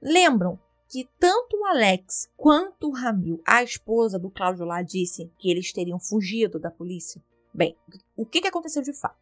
[0.00, 0.58] Lembram
[0.90, 5.72] que tanto o Alex quanto o Ramil, a esposa do Cláudio lá, disse que eles
[5.72, 7.22] teriam fugido da polícia?
[7.56, 7.74] Bem,
[8.14, 9.16] o que aconteceu de fato?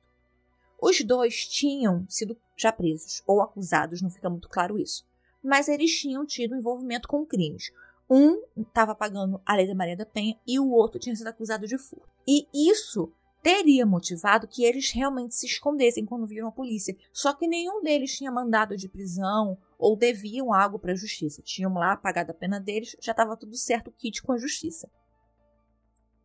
[0.83, 5.07] Os dois tinham sido já presos ou acusados, não fica muito claro isso.
[5.41, 7.71] Mas eles tinham tido envolvimento com crimes.
[8.11, 11.65] Um estava pagando a lei da Maria da Penha e o outro tinha sido acusado
[11.69, 12.09] de furto.
[12.27, 16.97] E isso teria motivado que eles realmente se escondessem quando viram a polícia.
[17.13, 21.41] Só que nenhum deles tinha mandado de prisão ou deviam algo para a justiça.
[21.41, 24.91] Tinham lá pagado a pena deles, já estava tudo certo o kit com a justiça.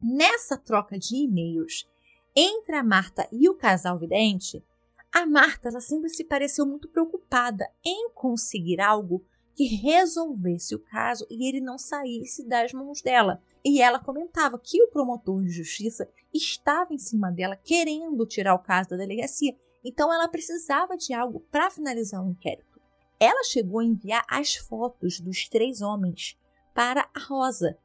[0.01, 1.87] Nessa troca de e-mails
[2.35, 4.63] entre a Marta e o casal vidente,
[5.11, 11.25] a Marta ela sempre se pareceu muito preocupada em conseguir algo que resolvesse o caso
[11.29, 13.41] e ele não saísse das mãos dela.
[13.65, 18.59] E ela comentava que o promotor de justiça estava em cima dela querendo tirar o
[18.59, 22.79] caso da delegacia, então ela precisava de algo para finalizar o inquérito.
[23.19, 26.37] Ela chegou a enviar as fotos dos três homens
[26.73, 27.77] para a Rosa,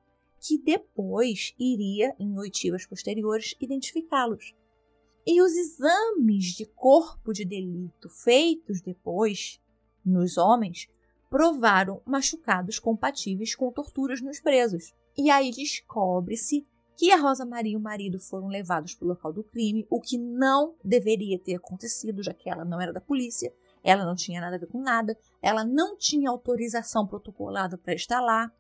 [0.47, 4.55] que depois iria, em oitivas posteriores, identificá-los.
[5.27, 9.59] E os exames de corpo de delito feitos depois
[10.05, 10.87] nos homens
[11.31, 14.93] provaram machucados compatíveis com torturas nos presos.
[15.17, 19.33] E aí descobre-se que a Rosa Maria e o marido foram levados para o local
[19.33, 23.51] do crime, o que não deveria ter acontecido, já que ela não era da polícia,
[23.83, 28.21] ela não tinha nada a ver com nada, ela não tinha autorização protocolada para estar
[28.21, 28.53] lá.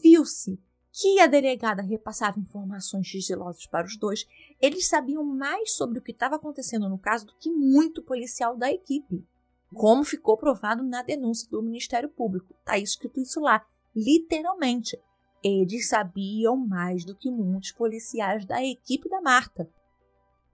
[0.00, 0.58] Viu-se
[0.96, 4.24] que a delegada repassava informações sigilosas para os dois.
[4.62, 8.70] Eles sabiam mais sobre o que estava acontecendo no caso do que muito policial da
[8.70, 9.26] equipe,
[9.74, 12.54] como ficou provado na denúncia do Ministério Público.
[12.60, 14.96] Está escrito isso lá, literalmente.
[15.42, 19.68] Eles sabiam mais do que muitos policiais da equipe da Marta.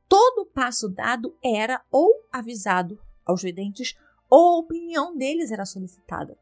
[0.09, 3.95] Todo passo dado era ou avisado aos videntes
[4.29, 6.37] ou a opinião deles era solicitada.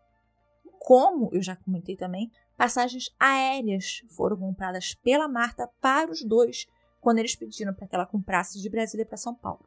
[0.78, 6.66] Como eu já comentei também, passagens aéreas foram compradas pela Marta para os dois
[7.00, 9.64] quando eles pediram para que ela comprasse de Brasília para São Paulo.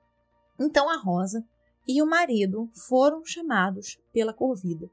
[0.60, 1.47] Então a Rosa
[1.88, 4.89] e o marido foram chamados pela Corvida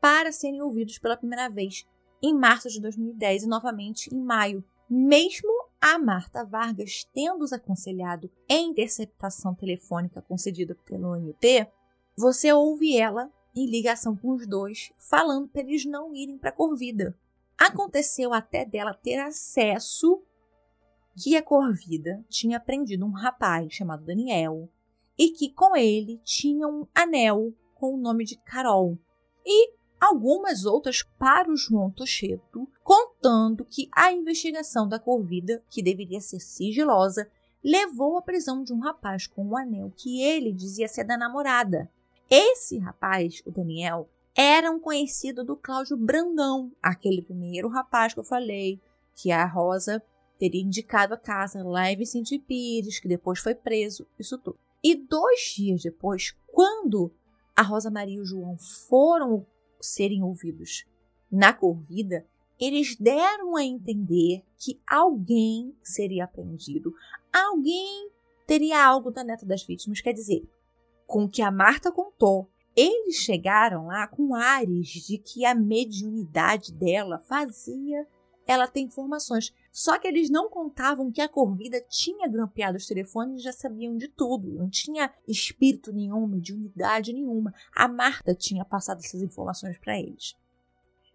[0.00, 1.86] para serem ouvidos pela primeira vez
[2.20, 5.48] em março de 2010 e novamente em maio, mesmo
[5.80, 11.68] a Marta Vargas tendo os aconselhado em interceptação telefônica concedida pelo ANP,
[12.16, 16.52] você ouve ela em ligação com os dois, falando para eles não irem para a
[16.52, 17.16] Corvida.
[17.58, 20.22] Aconteceu até dela ter acesso
[21.16, 24.68] que a Corvida tinha prendido um rapaz chamado Daniel
[25.18, 28.98] e que com ele tinha um anel com o nome de Carol.
[29.44, 36.20] E algumas outras para o João Tocheto, contando que a investigação da Corvida, que deveria
[36.20, 37.30] ser sigilosa,
[37.64, 41.90] levou à prisão de um rapaz com um anel que ele dizia ser da namorada.
[42.28, 48.24] Esse rapaz, o Daniel, era um conhecido do Cláudio Brandão, aquele primeiro rapaz que eu
[48.24, 48.78] falei,
[49.14, 50.02] que a Rosa
[50.38, 54.58] teria indicado a casa lá em Vicente Pires, que depois foi preso, isso tudo.
[54.84, 57.10] E dois dias depois, quando
[57.56, 59.46] a Rosa Maria e o João foram
[59.80, 60.84] serem ouvidos
[61.32, 62.26] na corrida,
[62.60, 66.92] eles deram a entender que alguém seria apreendido,
[67.32, 68.10] alguém
[68.46, 70.02] teria algo da neta das vítimas.
[70.02, 70.46] Quer dizer,
[71.06, 76.72] com o que a Marta contou, eles chegaram lá com ares de que a mediunidade
[76.72, 78.06] dela fazia
[78.46, 79.52] ela ter informações.
[79.72, 83.96] Só que eles não contavam que a Corvida tinha grampeado os telefones e já sabiam
[83.96, 84.52] de tudo.
[84.52, 87.52] Não tinha espírito nenhum, mediunidade nenhuma.
[87.74, 90.36] A Marta tinha passado essas informações para eles.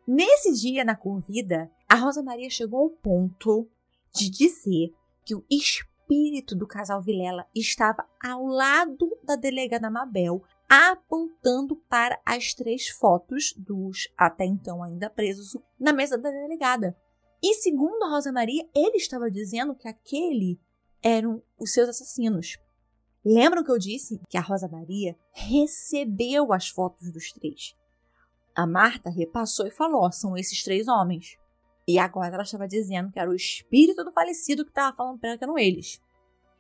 [0.06, 3.70] Nesse dia na Corvida, a Rosa Maria chegou ao ponto
[4.14, 4.94] de dizer
[5.24, 12.54] que o espírito do casal Vilela estava ao lado da delegada Mabel, apontando para as
[12.54, 16.96] três fotos dos até então ainda presos na mesa da delegada.
[17.44, 20.58] E segundo a Rosa Maria, ele estava dizendo que aquele
[21.04, 22.58] eram os seus assassinos.
[23.26, 27.76] Lembram que eu disse que a Rosa Maria recebeu as fotos dos três?
[28.56, 31.38] A Marta repassou e falou: são esses três homens.
[31.86, 35.30] E agora ela estava dizendo que era o espírito do falecido que estava falando para
[35.32, 36.02] ela que eram eles.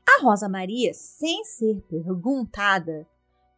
[0.05, 3.07] A Rosa Maria, sem ser perguntada,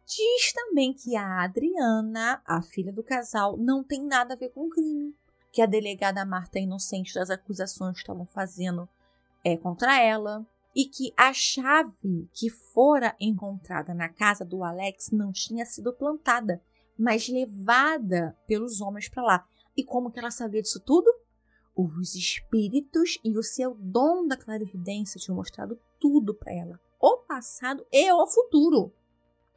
[0.05, 4.67] diz também que a Adriana, a filha do casal, não tem nada a ver com
[4.67, 5.15] o crime.
[5.51, 8.87] Que a delegada Marta é inocente das acusações que estavam fazendo
[9.43, 10.45] é, contra ela.
[10.75, 16.59] E que a chave que fora encontrada na casa do Alex não tinha sido plantada,
[16.97, 19.47] mas levada pelos homens para lá.
[19.77, 21.13] E como que ela sabia disso tudo?
[21.75, 27.85] Os espíritos e o seu dom da clarividência tinham mostrado tudo para ela, o passado
[27.91, 28.93] e o futuro.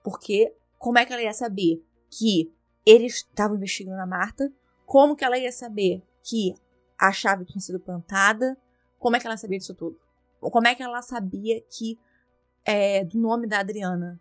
[0.07, 2.55] Porque como é que ela ia saber que
[2.87, 4.49] eles estavam investigando a Marta?
[4.85, 6.55] Como que ela ia saber que
[6.97, 8.57] a chave tinha sido plantada?
[9.01, 9.97] Como é que ela sabia disso tudo?
[10.39, 11.99] Como é que ela sabia que
[12.65, 14.21] é, do nome da Adriana,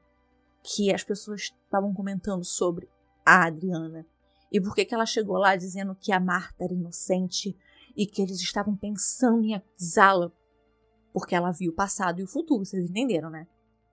[0.64, 2.90] que as pessoas estavam comentando sobre
[3.24, 4.08] a Adriana?
[4.52, 7.56] E por que, que ela chegou lá dizendo que a Marta era inocente
[7.96, 10.32] e que eles estavam pensando em acusá-la
[11.14, 13.48] porque ela viu o passado e o futuro, vocês entenderam, né?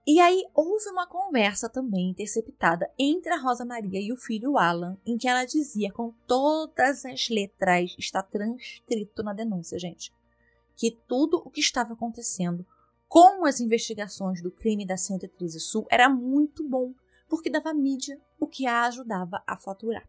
[0.05, 4.99] E aí houve uma conversa também interceptada entre a Rosa Maria e o filho Alan,
[5.07, 10.13] em que ela dizia com todas as letras, está transcrito na denúncia, gente,
[10.75, 12.67] que tudo o que estava acontecendo
[13.09, 16.93] com as investigações do crime da 113 Sul era muito bom,
[17.29, 20.09] porque dava mídia, o que a ajudava a faturar.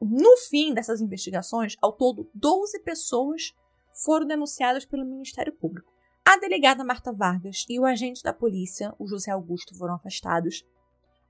[0.00, 3.54] No fim dessas investigações, ao todo 12 pessoas
[3.92, 5.92] foram denunciadas pelo Ministério Público.
[6.30, 10.62] A delegada Marta Vargas e o agente da polícia, o José Augusto, foram afastados.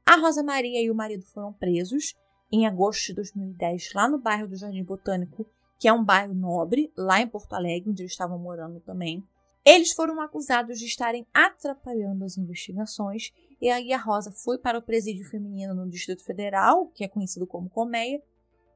[0.04, 2.16] A Rosa Maria e o marido foram presos
[2.50, 5.46] em agosto de 2010, lá no bairro do Jardim Botânico,
[5.78, 9.24] que é um bairro nobre, lá em Porto Alegre, onde eles estavam morando também.
[9.64, 13.30] Eles foram acusados de estarem atrapalhando as investigações
[13.60, 17.46] e aí a Rosa foi para o presídio feminino no Distrito Federal, que é conhecido
[17.46, 18.20] como Colmeia,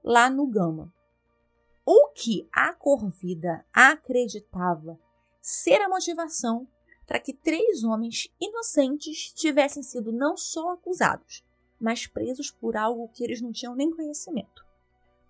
[0.04, 0.94] lá no Gama.
[1.84, 4.96] O que a Corvida acreditava
[5.42, 6.68] ser a motivação
[7.04, 11.44] para que três homens inocentes tivessem sido não só acusados,
[11.80, 14.64] mas presos por algo que eles não tinham nem conhecimento.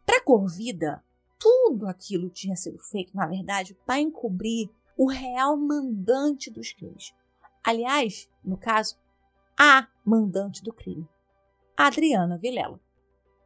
[0.05, 1.03] Para Corvida,
[1.39, 7.15] tudo aquilo tinha sido feito, na verdade, para encobrir o real mandante dos crimes.
[7.65, 8.99] Aliás, no caso,
[9.59, 11.09] a mandante do crime,
[11.77, 12.79] Adriana Vilela.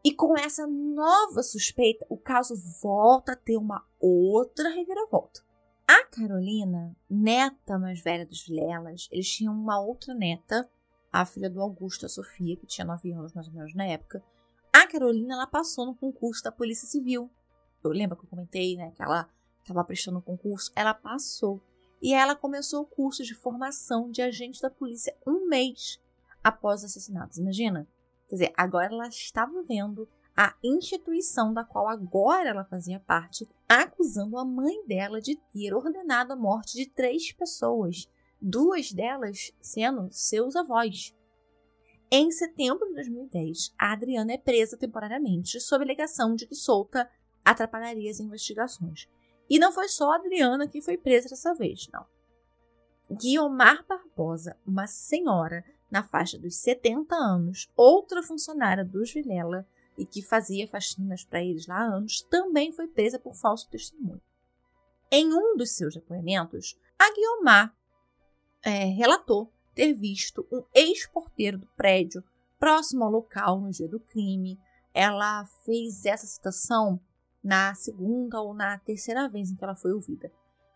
[0.04, 5.45] E com essa nova suspeita, o caso volta a ter uma outra reviravolta.
[5.88, 10.68] A Carolina, neta mais velha dos Vilelas, eles tinham uma outra neta,
[11.12, 14.22] a filha do Augusto, a Sofia, que tinha 9 anos mais ou menos na época.
[14.72, 17.30] A Carolina, ela passou no concurso da Polícia Civil.
[17.84, 19.28] Eu lembro que eu comentei, né, que ela
[19.60, 21.62] estava prestando o concurso, ela passou.
[22.02, 26.00] E ela começou o curso de formação de agente da polícia um mês
[26.42, 27.38] após os assassinatos.
[27.38, 27.88] Imagina?
[28.28, 34.36] Quer dizer, agora ela estava vendo a instituição da qual agora ela fazia parte, acusando
[34.36, 38.06] a mãe dela de ter ordenado a morte de três pessoas,
[38.40, 41.16] duas delas sendo seus avós.
[42.10, 47.10] Em setembro de 2010, a Adriana é presa temporariamente sob alegação de que solta
[47.44, 49.08] atrapalharia as investigações.
[49.48, 52.04] E não foi só a Adriana que foi presa dessa vez, não.
[53.10, 59.66] Guiomar Barbosa, uma senhora na faixa dos 70 anos, outra funcionária dos Vilela
[59.96, 64.20] e que fazia faxinas para eles lá há anos, também foi presa por falso testemunho.
[65.10, 67.74] Em um dos seus depoimentos, a Guiomar
[68.62, 72.24] é, relatou ter visto um ex-porteiro do prédio
[72.58, 74.58] próximo ao local no dia do crime.
[74.92, 76.98] Ela fez essa citação
[77.44, 80.32] na segunda ou na terceira vez em que ela foi ouvida.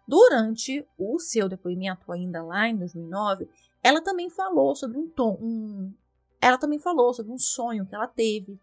[0.06, 3.48] Durante o seu depoimento, ainda lá em 2009,
[3.82, 5.92] ela também falou sobre um tom, um,
[6.40, 8.60] ela também falou sobre um sonho que ela teve,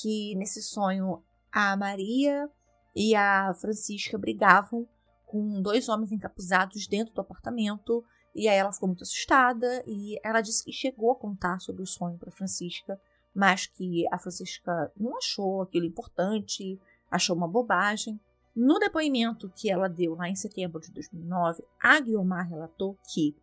[0.00, 2.48] que nesse sonho a Maria
[2.94, 4.88] e a Francisca brigavam
[5.26, 10.40] com dois homens encapuzados dentro do apartamento, e aí ela ficou muito assustada e ela
[10.40, 13.00] disse que chegou a contar sobre o sonho para Francisca,
[13.34, 16.80] mas que a Francisca não achou aquilo importante
[17.12, 18.18] achou uma bobagem.
[18.56, 23.36] No depoimento que ela deu lá em setembro de 2009, a Guiomar relatou que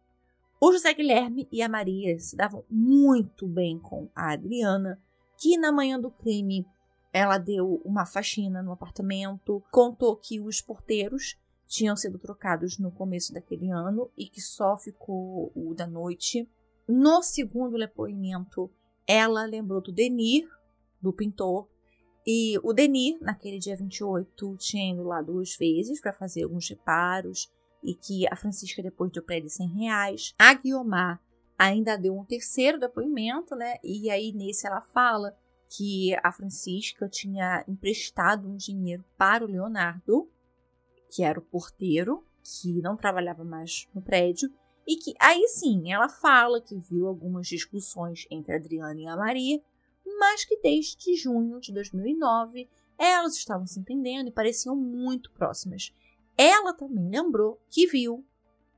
[0.59, 4.99] o José Guilherme e a Maria se davam muito bem com a Adriana,
[5.39, 6.65] que na manhã do crime
[7.11, 13.33] ela deu uma faxina no apartamento, contou que os porteiros tinham sido trocados no começo
[13.33, 16.47] daquele ano e que só ficou o da noite.
[16.87, 18.69] No segundo depoimento,
[19.07, 20.47] ela lembrou do Denir,
[21.01, 21.67] do pintor,
[22.25, 27.51] e o Denis, naquele dia 28, tinha ido lá duas vezes para fazer alguns reparos
[27.83, 30.35] e que a Francisca depois deu para ele 100 reais.
[30.37, 31.19] A Guiomar
[31.60, 33.76] ainda deu um terceiro depoimento, né?
[33.84, 35.38] E aí nesse ela fala
[35.68, 40.32] que a Francisca tinha emprestado um dinheiro para o Leonardo,
[41.14, 44.49] que era o porteiro, que não trabalhava mais no prédio,
[44.88, 49.18] e que aí sim ela fala que viu algumas discussões entre a Adriana e a
[49.18, 49.62] Maria,
[50.18, 55.93] mas que desde junho de 2009 elas estavam se entendendo e pareciam muito próximas.
[56.38, 58.26] Ela também lembrou que viu,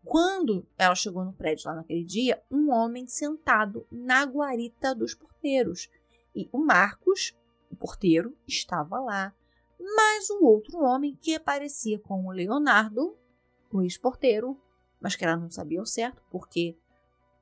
[0.04, 5.89] quando ela chegou no prédio lá naquele dia, um homem sentado na guarita dos porteiros.
[6.36, 7.38] E o Marcos,
[7.70, 9.34] o porteiro, estava lá,
[9.80, 13.16] mas o outro homem que aparecia com o Leonardo,
[13.72, 14.60] o ex-porteiro,
[14.99, 16.78] mas que ela não sabia ao certo, porque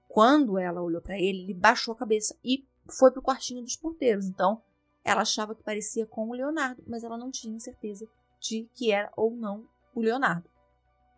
[0.07, 4.25] quando ela olhou para ele, ele baixou a cabeça e foi pro quartinho dos porteiros.
[4.25, 4.61] Então,
[5.03, 8.07] ela achava que parecia com o Leonardo, mas ela não tinha certeza
[8.39, 10.49] de que era ou não o Leonardo.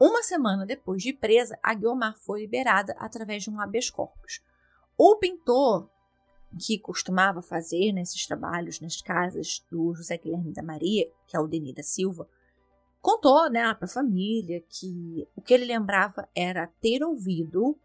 [0.03, 4.41] Uma semana depois de presa, a Guiomar foi liberada através de um habeas corpus.
[4.97, 5.91] O pintor
[6.59, 11.45] que costumava fazer nesses trabalhos nas casas do José Guilherme da Maria, que é o
[11.45, 12.27] Denis da Silva,
[12.99, 17.77] contou né, para a família que o que ele lembrava era ter ouvido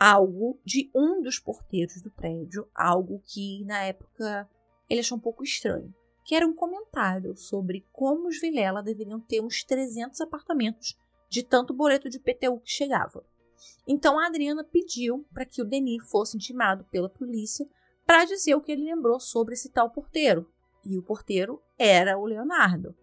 [0.00, 4.50] algo de um dos porteiros do prédio, algo que na época
[4.90, 5.94] ele achou um pouco estranho,
[6.24, 11.00] que era um comentário sobre como os Vilela deveriam ter uns 300 apartamentos
[11.32, 13.24] de tanto boleto de PTU que chegava.
[13.88, 17.66] Então a Adriana pediu para que o Denis fosse intimado pela polícia
[18.04, 20.46] para dizer o que ele lembrou sobre esse tal porteiro.
[20.84, 22.94] E o porteiro era o Leonardo.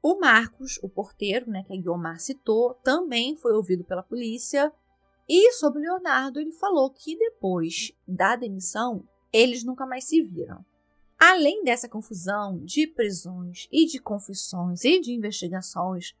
[0.00, 4.72] O Marcos, o porteiro, né, que a Guiomar citou, também foi ouvido pela polícia
[5.28, 9.02] e sobre Leonardo, ele falou que depois da demissão,
[9.32, 10.64] eles nunca mais se viram.
[11.18, 16.14] Além dessa confusão de prisões e de confissões e de investigações,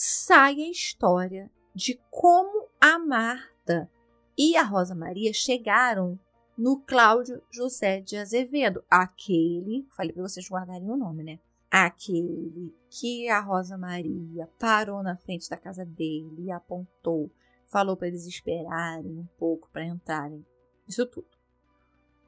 [0.00, 3.90] sai a história de como a Marta
[4.38, 6.16] e a Rosa Maria chegaram
[6.56, 11.40] no Cláudio José de Azevedo, aquele, falei para vocês guardarem o nome, né?
[11.68, 17.28] Aquele que a Rosa Maria parou na frente da casa dele e apontou,
[17.66, 20.46] falou para eles esperarem um pouco para entrarem.
[20.86, 21.26] Isso tudo.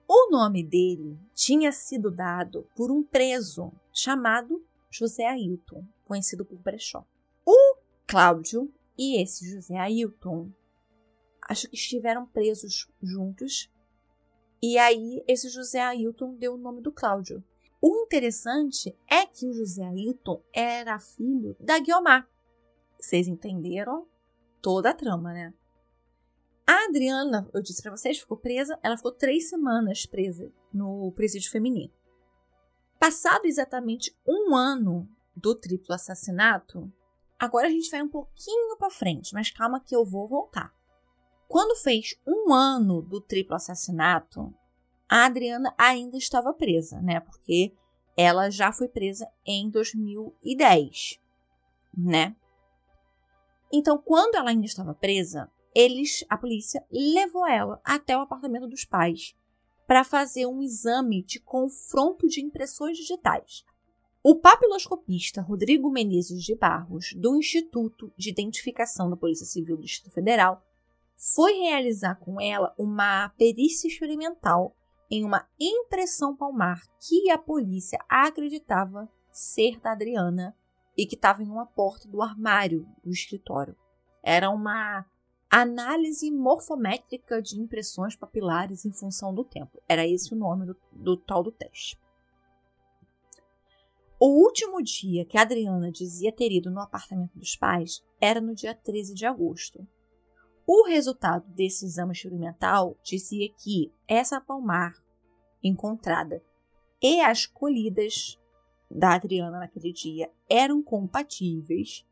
[0.08, 4.60] O nome dele tinha sido dado por um preso chamado
[4.90, 7.06] José Ailton, conhecido por Brechó.
[8.10, 10.50] Cláudio e esse José Ailton
[11.48, 13.70] acho que estiveram presos juntos
[14.62, 17.42] e aí, esse José Ailton deu o nome do Cláudio.
[17.80, 22.28] O interessante é que o José Ailton era filho da Guiomar.
[23.00, 24.06] Vocês entenderam
[24.60, 25.54] toda a trama, né?
[26.66, 28.78] A Adriana, eu disse para vocês, ficou presa.
[28.82, 31.92] Ela ficou três semanas presa no presídio feminino.
[32.98, 36.92] Passado exatamente um ano do triplo assassinato,
[37.40, 40.72] agora a gente vai um pouquinho para frente, mas calma que eu vou voltar.
[41.48, 44.54] Quando fez um ano do triplo assassinato,
[45.08, 47.18] a Adriana ainda estava presa, né?
[47.18, 47.74] Porque
[48.16, 51.18] ela já foi presa em 2010,
[51.96, 52.36] né?
[53.72, 58.84] Então, quando ela ainda estava presa, eles, a polícia levou ela até o apartamento dos
[58.84, 59.34] pais
[59.86, 63.64] para fazer um exame de confronto de impressões digitais.
[64.22, 70.12] O papiloscopista Rodrigo Menezes de Barros, do Instituto de Identificação da Polícia Civil do Distrito
[70.12, 70.62] Federal,
[71.16, 74.76] foi realizar com ela uma perícia experimental
[75.10, 80.54] em uma impressão palmar que a polícia acreditava ser da Adriana
[80.94, 83.74] e que estava em uma porta do armário do escritório.
[84.22, 85.02] Era uma
[85.48, 89.82] análise morfométrica de impressões papilares em função do tempo.
[89.88, 91.98] Era esse o nome do, do tal do teste.
[94.22, 98.74] O último dia que Adriana dizia ter ido no apartamento dos pais era no dia
[98.74, 99.88] 13 de agosto,
[100.66, 104.92] o resultado desse exame experimental dizia que essa palmar
[105.64, 106.44] encontrada
[107.00, 108.38] e as colhidas
[108.90, 112.06] da Adriana naquele dia eram compatíveis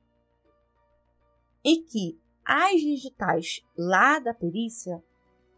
[1.62, 5.04] e que as digitais lá da perícia,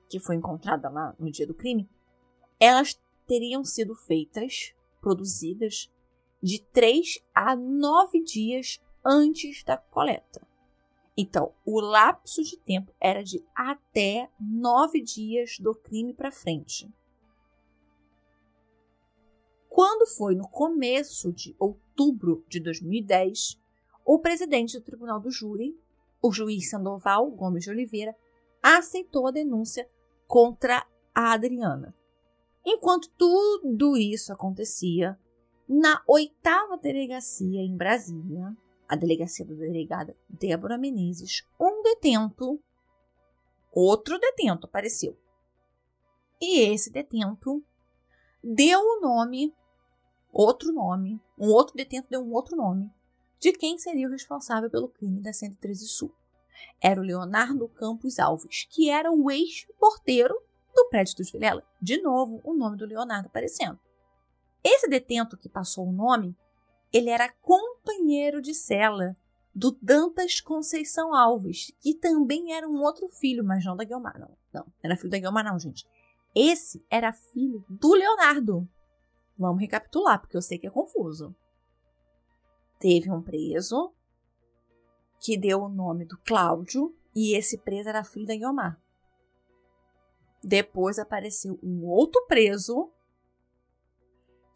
[0.08, 1.88] que foi encontrada lá no dia do crime,
[2.58, 5.88] elas teriam sido feitas, produzidas,
[6.42, 10.46] de 3 a 9 dias antes da coleta.
[11.16, 16.90] Então, o lapso de tempo era de até nove dias do crime para frente.
[19.68, 23.60] Quando foi no começo de outubro de 2010,
[24.04, 25.78] o presidente do Tribunal do Júri,
[26.22, 28.16] o juiz Sandoval Gomes de Oliveira,
[28.62, 29.88] aceitou a denúncia
[30.26, 31.94] contra a Adriana.
[32.64, 35.18] Enquanto tudo isso acontecia,
[35.72, 38.56] na oitava delegacia em Brasília,
[38.88, 42.60] a delegacia da delegada Débora Menezes, um detento,
[43.70, 45.16] outro detento apareceu.
[46.40, 47.64] E esse detento
[48.42, 49.54] deu o nome,
[50.32, 52.90] outro nome, um outro detento deu um outro nome,
[53.38, 56.12] de quem seria o responsável pelo crime da 113 Sul.
[56.82, 60.34] Era o Leonardo Campos Alves, que era o ex-porteiro
[60.74, 61.64] do prédio dos Vilela.
[61.80, 63.78] De novo, o nome do Leonardo aparecendo.
[64.62, 66.36] Esse detento que passou o nome
[66.92, 69.16] ele era companheiro de cela
[69.54, 74.36] do Dantas Conceição Alves, que também era um outro filho, mas não da Guilmar, não.
[74.52, 75.86] Não, era filho da Guilmar, não, gente.
[76.34, 78.68] Esse era filho do Leonardo.
[79.38, 81.34] Vamos recapitular, porque eu sei que é confuso.
[82.78, 83.92] Teve um preso
[85.20, 88.80] que deu o nome do Cláudio, e esse preso era filho da Guilmar.
[90.42, 92.90] Depois apareceu um outro preso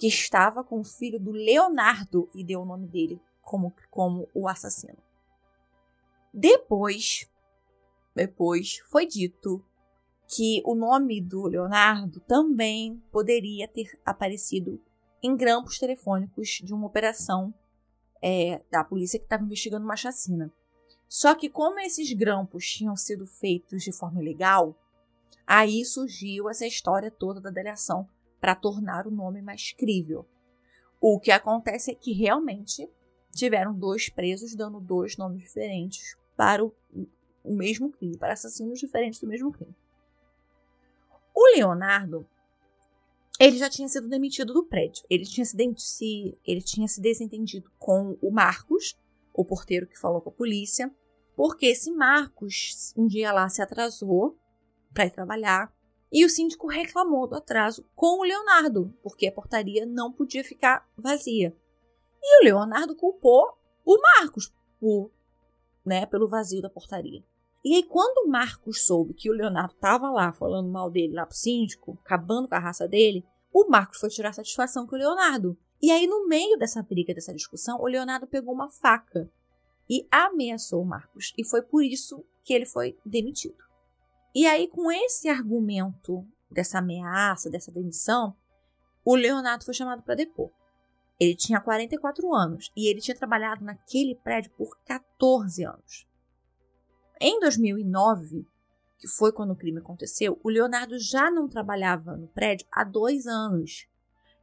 [0.05, 4.46] que estava com o filho do Leonardo e deu o nome dele como, como o
[4.46, 4.98] assassino.
[6.30, 7.26] Depois,
[8.14, 9.64] depois foi dito
[10.28, 14.78] que o nome do Leonardo também poderia ter aparecido
[15.22, 17.55] em grampos telefônicos de uma operação
[18.20, 20.52] é, da polícia que estava investigando uma chacina.
[21.09, 24.78] Só que como esses grampos tinham sido feitos de forma ilegal,
[25.46, 28.07] aí surgiu essa história toda da delegação
[28.45, 30.28] para tornar o nome mais crível.
[31.01, 32.86] O que acontece é que realmente
[33.34, 36.70] tiveram dois presos dando dois nomes diferentes para o,
[37.42, 39.74] o mesmo crime, para assassinos diferentes do mesmo crime.
[41.34, 42.28] O Leonardo,
[43.40, 45.03] ele já tinha sido demitido do prédio.
[45.09, 48.95] Ele tinha se, ele tinha se desentendido com o Marcos,
[49.32, 50.95] o porteiro que falou com a polícia,
[51.34, 54.36] porque esse Marcos um dia lá se atrasou
[54.92, 55.72] para ir trabalhar
[56.12, 60.88] E o síndico reclamou do atraso com o Leonardo, porque a portaria não podia ficar
[60.96, 61.57] vazia.
[62.22, 65.11] E o Leonardo culpou o Marcos por,
[65.84, 67.22] né, pelo vazio da portaria.
[67.64, 71.24] E aí, quando o Marcos soube que o Leonardo estava lá falando mal dele lá
[71.24, 75.57] pro síndico, acabando com a raça dele, o Marcos foi tirar satisfação com o Leonardo.
[75.80, 79.30] E aí, no meio dessa briga, dessa discussão, o Leonardo pegou uma faca
[79.88, 81.32] e ameaçou o Marcos.
[81.38, 83.64] E foi por isso que ele foi demitido.
[84.35, 88.37] E aí, com esse argumento dessa ameaça, dessa demissão,
[89.05, 90.51] o Leonardo foi chamado para depor.
[91.20, 96.09] Ele tinha 44 anos e ele tinha trabalhado naquele prédio por 14 anos.
[97.20, 98.45] Em 2009,
[98.99, 103.26] que foi quando o crime aconteceu, o Leonardo já não trabalhava no prédio há dois
[103.26, 103.87] anos.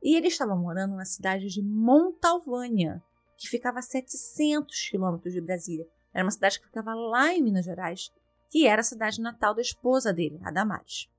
[0.01, 3.03] E ele estava morando na cidade de Montalvânia,
[3.37, 5.87] que ficava a 700 quilômetros de Brasília.
[6.13, 8.11] Era uma cidade que ficava lá em Minas Gerais,
[8.51, 11.09] que era a cidade natal da esposa dele, a Damares.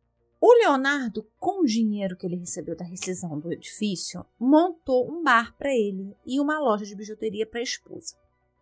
[0.40, 5.56] O Leonardo, com o dinheiro que ele recebeu da rescisão do edifício, montou um bar
[5.56, 8.16] para ele e uma loja de bijuteria para a esposa.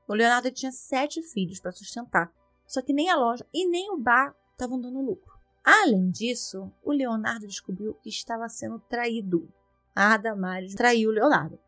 [0.09, 2.33] O Leonardo tinha sete filhos para sustentar
[2.71, 5.35] só que nem a loja e nem o bar estavam dando lucro.
[5.65, 9.53] Além disso, o Leonardo descobriu que estava sendo traído.
[9.93, 10.17] A
[10.77, 11.59] traiu o Leonardo.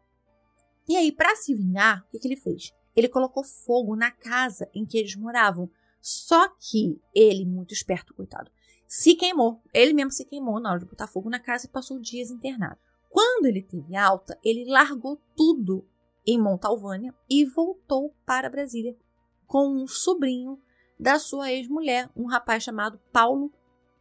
[0.88, 2.72] E aí, para se vingar, o que, que ele fez?
[2.94, 5.68] Ele colocou fogo na casa em que eles moravam.
[6.03, 8.50] Só que ele, muito esperto, coitado,
[8.88, 9.62] se queimou.
[9.72, 12.76] Ele mesmo se queimou na hora de botar fogo na casa e passou dias internado.
[13.09, 15.86] Quando ele teve alta, ele largou tudo
[16.26, 18.96] em Montalvânia e voltou para Brasília
[19.46, 20.61] com um sobrinho
[20.98, 23.53] da sua ex-mulher, um rapaz chamado Paulo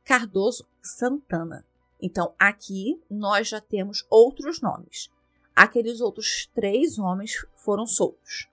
[0.04, 1.66] Cardoso Santana.
[2.02, 5.10] Então, aqui nós já temos outros nomes.
[5.56, 8.50] Aqueles outros três homens foram soltos: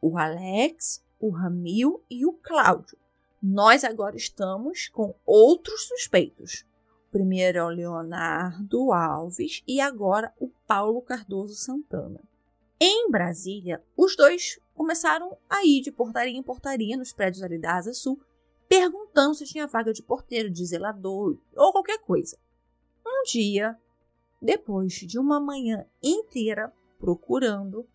[0.00, 2.96] o Alex, o Ramil e o Cláudio.
[3.42, 6.64] Nós agora estamos com outros suspeitos.
[7.10, 12.20] Primeiro é o Leonardo Alves e agora o Paulo Cardoso Santana.
[12.80, 17.76] Em Brasília, os dois começaram a ir de portaria em portaria nos prédios ali da
[17.76, 18.20] Asa Sul,
[18.68, 22.38] perguntando se tinha vaga de porteiro, de zelador ou qualquer coisa.
[23.04, 23.76] Um dia,
[24.40, 27.88] depois de uma manhã inteira procurando,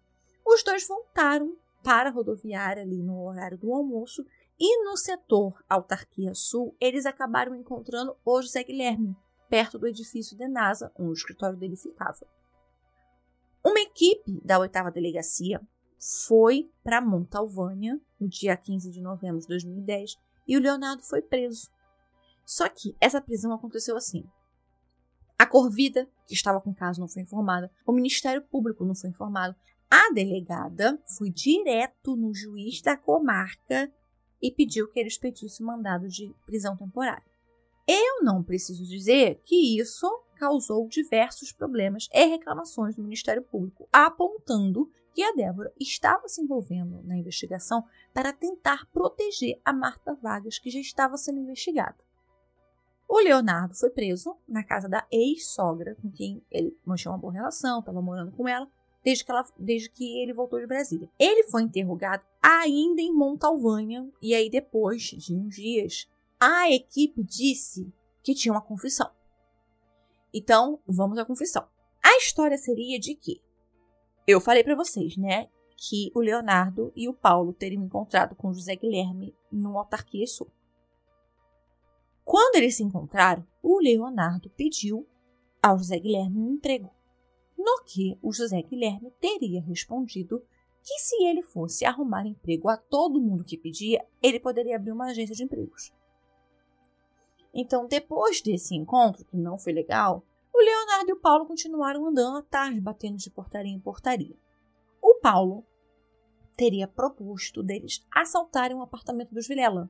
[0.45, 4.25] os dois voltaram para a rodoviária ali no horário do almoço
[4.59, 9.15] e no setor Autarquia Sul eles acabaram encontrando o José Guilherme,
[9.49, 12.25] perto do edifício de NASA, onde o escritório dele ficava.
[13.63, 15.61] Uma equipe da oitava delegacia
[16.25, 20.17] foi para Montalvânia no dia 15 de novembro de 2010
[20.47, 21.69] e o Leonardo foi preso.
[22.45, 24.25] Só que essa prisão aconteceu assim.
[25.38, 27.71] A Corvida, que estava com o caso, não foi informada.
[27.86, 29.55] O Ministério Público não foi informado.
[29.93, 33.93] A delegada foi direto no juiz da comarca
[34.41, 37.29] e pediu que eles pedissem mandado de prisão temporária.
[37.85, 44.89] Eu não preciso dizer que isso causou diversos problemas e reclamações do Ministério Público, apontando
[45.11, 47.83] que a Débora estava se envolvendo na investigação
[48.13, 51.97] para tentar proteger a Marta Vargas, que já estava sendo investigada.
[53.09, 57.79] O Leonardo foi preso na casa da ex-sogra, com quem ele mantinha uma boa relação,
[57.79, 58.71] estava morando com ela,
[59.04, 61.10] desde que, ela, desde que ele voltou de Brasília.
[61.18, 67.91] Ele foi interrogado ainda em Montalvânia, e aí depois de uns dias, a equipe disse
[68.24, 69.10] que tinha uma confissão.
[70.34, 71.68] Então, vamos à confissão.
[72.04, 73.41] A história seria de que
[74.28, 78.76] eu falei para vocês, né, que o Leonardo e o Paulo teriam encontrado com José
[78.76, 80.49] Guilherme no Autarquia Sul.
[82.24, 85.08] Quando eles se encontraram, o Leonardo pediu
[85.62, 86.89] ao José Guilherme um emprego,
[87.62, 90.43] no que o José Guilherme teria respondido
[90.84, 95.05] que se ele fosse arrumar emprego a todo mundo que pedia, ele poderia abrir uma
[95.05, 95.93] agência de empregos.
[97.53, 102.38] Então, depois desse encontro, que não foi legal, o Leonardo e o Paulo continuaram andando
[102.38, 104.36] à tarde, batendo de portaria em portaria.
[105.01, 105.66] O Paulo
[106.55, 109.89] teria proposto deles assaltarem um apartamento dos Vilela.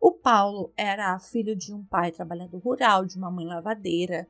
[0.00, 4.26] O Paulo era filho de um pai trabalhador rural, de uma mãe lavadeira.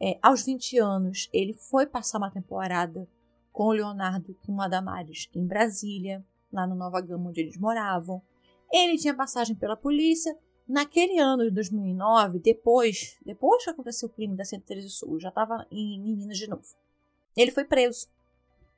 [0.00, 3.08] É, aos 20 anos, ele foi passar uma temporada
[3.52, 8.22] com o Leonardo com o Adamares em Brasília, lá no Nova Gama, onde eles moravam.
[8.72, 10.36] Ele tinha passagem pela polícia
[10.70, 15.66] Naquele ano de 2009, depois, depois que aconteceu o crime da 113 Sul, já estava
[15.68, 16.62] em, em Minas de novo.
[17.36, 18.06] Ele foi preso,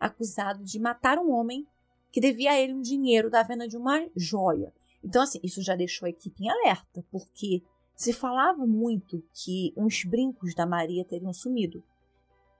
[0.00, 1.66] acusado de matar um homem
[2.10, 4.72] que devia a ele um dinheiro da venda de uma joia.
[5.04, 7.62] Então, assim, isso já deixou a equipe em alerta, porque
[8.02, 11.84] se falava muito que uns brincos da Maria teriam sumido.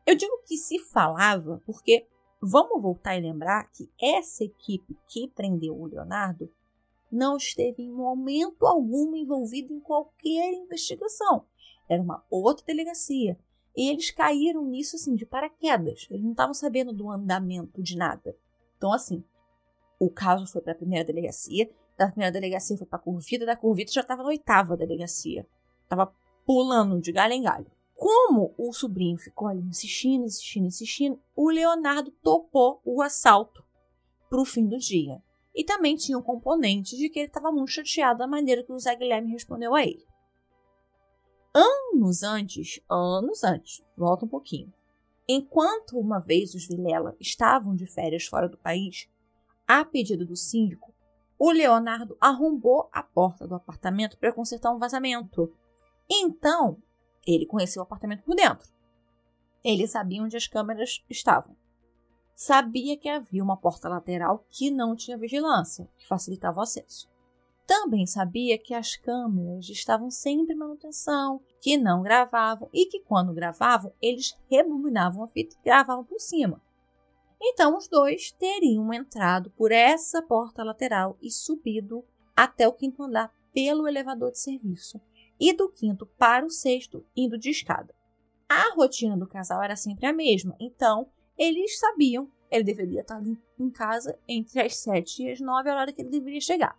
[0.06, 2.06] Eu digo que se falava porque
[2.40, 6.48] vamos voltar e lembrar que essa equipe que prendeu o Leonardo
[7.10, 11.44] não esteve em momento algum envolvido em qualquer investigação.
[11.88, 13.36] Era uma outra delegacia.
[13.76, 16.06] E eles caíram nisso assim de paraquedas.
[16.08, 18.36] Eles não estavam sabendo do andamento de nada.
[18.76, 19.24] Então, assim,
[19.98, 21.68] o caso foi para a primeira delegacia,
[22.06, 25.46] da primeira delegacia foi para a Curvita, da Curvita já estava na oitava delegacia.
[25.82, 26.12] Estava
[26.44, 27.70] pulando de galho em galho.
[27.94, 33.64] Como o sobrinho ficou ali insistindo, insistindo, insistindo, o Leonardo topou o assalto
[34.28, 35.22] para o fim do dia.
[35.54, 38.78] E também tinha um componente de que ele estava muito chateado da maneira que o
[38.78, 40.04] Zé Guilherme respondeu a ele.
[41.54, 44.72] Anos antes, anos antes, volta um pouquinho.
[45.28, 49.08] Enquanto uma vez os Vilela estavam de férias fora do país,
[49.68, 50.91] a pedido do síndico,
[51.44, 55.52] o Leonardo arrombou a porta do apartamento para consertar um vazamento.
[56.08, 56.80] Então,
[57.26, 58.70] ele conheceu o apartamento por dentro.
[59.64, 61.56] Ele sabia onde as câmeras estavam.
[62.32, 67.10] Sabia que havia uma porta lateral que não tinha vigilância, que facilitava o acesso.
[67.66, 73.34] Também sabia que as câmeras estavam sempre em manutenção, que não gravavam e que quando
[73.34, 76.62] gravavam, eles rebobinavam a fita e gravavam por cima.
[77.42, 82.04] Então os dois teriam entrado por essa porta lateral e subido
[82.36, 85.00] até o quinto andar pelo elevador de serviço
[85.40, 87.92] e do quinto para o sexto indo de escada.
[88.48, 93.22] A rotina do casal era sempre a mesma, então eles sabiam ele deveria estar
[93.58, 96.78] em casa entre as sete e as nove, a hora que ele deveria chegar.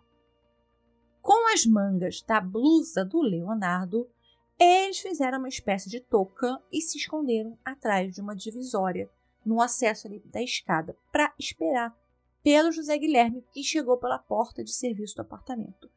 [1.20, 4.08] Com as mangas da blusa do Leonardo,
[4.56, 9.10] eles fizeram uma espécie de touca e se esconderam atrás de uma divisória
[9.44, 11.96] no acesso ali da escada para esperar
[12.42, 15.90] pelo José Guilherme que chegou pela porta de serviço do apartamento.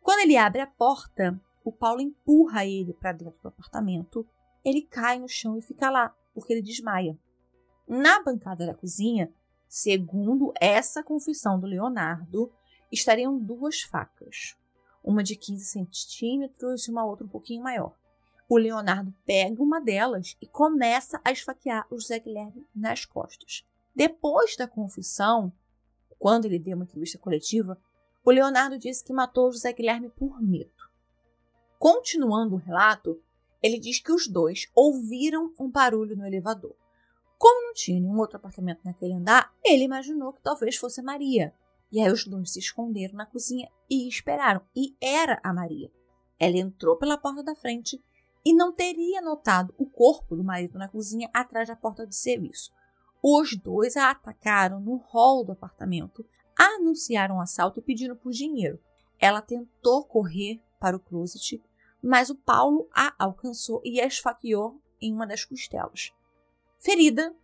[0.00, 4.26] Quando ele abre a porta, o Paulo empurra ele para dentro do apartamento.
[4.64, 7.18] Ele cai no chão e fica lá, porque ele desmaia.
[7.86, 9.32] Na bancada da cozinha,
[9.68, 12.52] segundo essa confissão do Leonardo,
[12.90, 14.56] estariam duas facas,
[15.02, 17.94] uma de 15 centímetros e uma outra um pouquinho maior.
[18.52, 23.64] O Leonardo pega uma delas e começa a esfaquear o José Guilherme nas costas.
[23.94, 25.52] Depois da confissão,
[26.18, 27.80] quando ele deu uma entrevista coletiva,
[28.24, 30.90] o Leonardo disse que matou o José Guilherme por medo.
[31.78, 33.22] Continuando o relato,
[33.62, 36.74] ele diz que os dois ouviram um barulho no elevador.
[37.38, 41.54] Como não tinha nenhum outro apartamento naquele andar, ele imaginou que talvez fosse a Maria.
[41.92, 44.60] E aí os dois se esconderam na cozinha e esperaram.
[44.74, 45.88] E era a Maria.
[46.36, 48.02] Ela entrou pela porta da frente
[48.44, 52.72] e não teria notado o corpo do marido na cozinha atrás da porta de serviço.
[53.22, 56.24] Os dois a atacaram no hall do apartamento,
[56.56, 58.80] anunciaram um assalto e pediram por dinheiro.
[59.18, 61.62] Ela tentou correr para o closet,
[62.02, 66.12] mas o Paulo a alcançou e a esfaqueou em uma das costelas.
[66.78, 67.34] Ferida,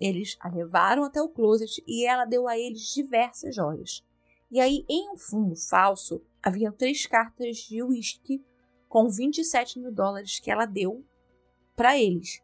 [0.00, 4.04] eles a levaram até o closet e ela deu a eles diversas joias.
[4.50, 8.44] E aí, em um fundo falso, havia três cartas de uísque
[8.96, 11.04] com 27 mil dólares que ela deu
[11.76, 12.40] para eles,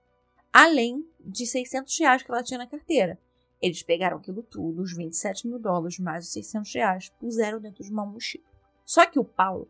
[0.53, 3.19] além de 600 reais que ela tinha na carteira.
[3.59, 7.91] Eles pegaram aquilo tudo, os 27 mil dólares mais os 600 reais, puseram dentro de
[7.91, 8.45] uma mochila.
[8.85, 9.67] Só que o Paulo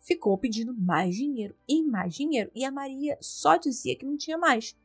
[0.00, 4.36] ficou pedindo mais dinheiro e mais dinheiro, e a Maria só dizia que não tinha
[4.36, 4.76] mais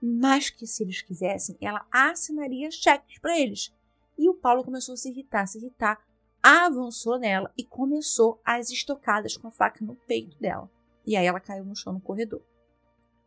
[0.00, 3.74] mas que se eles quisessem, ela assinaria cheques para eles.
[4.16, 5.98] E o Paulo começou a se irritar, se irritar,
[6.40, 10.70] avançou nela e começou as estocadas com a faca no peito dela.
[11.06, 12.42] E aí ela caiu no chão no corredor.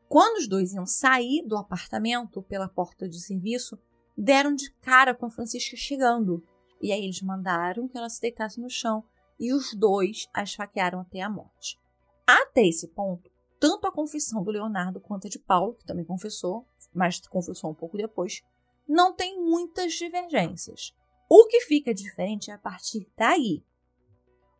[0.09, 3.77] Quando os dois iam sair do apartamento pela porta de serviço,
[4.17, 6.43] deram de cara com a Francisca chegando.
[6.81, 9.03] E aí eles mandaram que ela se deitasse no chão
[9.39, 11.79] e os dois a esfaquearam até a morte.
[12.25, 16.67] Até esse ponto, tanto a confissão do Leonardo quanto a de Paulo, que também confessou,
[16.93, 18.41] mas confessou um pouco depois,
[18.87, 20.93] não tem muitas divergências.
[21.29, 23.63] O que fica diferente é a partir daí.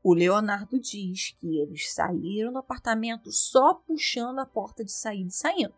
[0.10, 5.34] O Leonardo diz que eles saíram do apartamento só puxando a porta de saída e
[5.34, 5.74] saindo.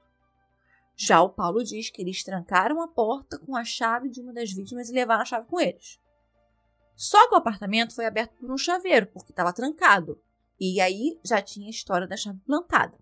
[0.96, 4.54] Já o Paulo diz que eles trancaram a porta com a chave de uma das
[4.54, 6.00] vítimas e levaram a chave com eles.
[6.96, 10.22] Só que o apartamento foi aberto por um chaveiro, porque estava trancado.
[10.60, 13.00] E aí já tinha a história da chave plantada.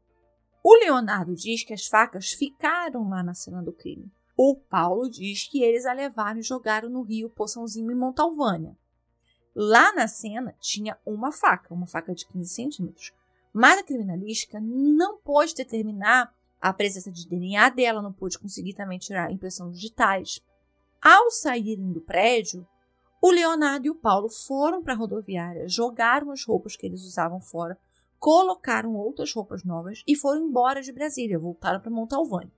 [0.63, 4.09] O Leonardo diz que as facas ficaram lá na cena do crime.
[4.38, 8.78] O Paulo diz que eles a levaram e jogaram no rio Poçãozinho em Montalvânia.
[9.60, 13.12] Lá na cena tinha uma faca, uma faca de 15 centímetros.
[13.51, 16.32] Mas a criminalística não pôde determinar
[16.62, 20.39] a presença de DNA dela, não pôde conseguir também tirar impressão digitais.
[21.01, 22.68] Ao saírem do prédio,
[23.20, 27.41] o Leonardo e o Paulo foram para a rodoviária, jogaram as roupas que eles usavam
[27.41, 27.76] fora
[28.20, 32.51] colocaram outras roupas novas e foram embora de Brasília, voltaram para Montalvânia.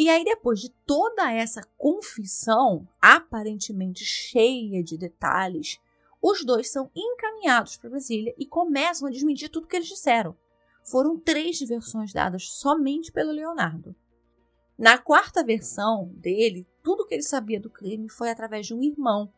[0.00, 5.80] E aí, depois de toda essa confissão, aparentemente cheia de detalhes,
[6.22, 10.36] os dois são encaminhados para Brasília e começam a desmentir tudo que eles disseram.
[10.84, 13.92] Foram três versões dadas somente pelo Leonardo.
[14.78, 19.32] Na quarta versão dele, tudo que ele sabia do crime foi através de um irmão,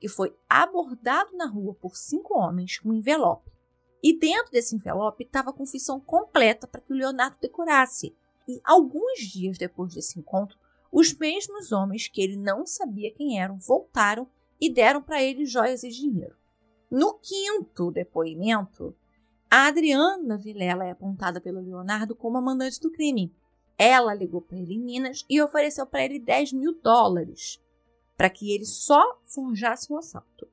[0.00, 3.52] que foi abordado na rua por cinco homens com um envelope.
[4.02, 8.16] E dentro desse envelope estava a confissão completa para que o Leonardo decorasse.
[8.48, 10.58] E alguns dias depois desse encontro,
[10.92, 14.28] os mesmos homens que ele não sabia quem eram voltaram
[14.60, 16.36] e deram para ele joias e dinheiro.
[16.90, 18.94] No quinto depoimento,
[19.50, 23.34] a Adriana Vilela é apontada pelo Leonardo como a mandante do crime.
[23.76, 27.60] Ela ligou para ele em Minas e ofereceu para ele 10 mil dólares
[28.16, 30.48] para que ele só forjasse um assalto.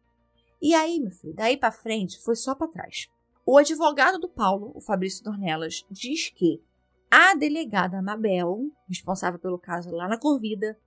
[0.61, 3.07] E aí, meu filho, daí para frente foi só para trás.
[3.45, 6.61] O advogado do Paulo, o Fabrício Dornelas, diz que
[7.15, 10.79] a delegada Mabel, responsável pelo caso lá na Corvida,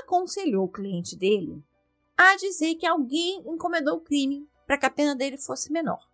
[0.00, 1.62] aconselhou o cliente dele
[2.16, 6.04] a dizer que alguém encomendou o crime para que a pena dele fosse menor.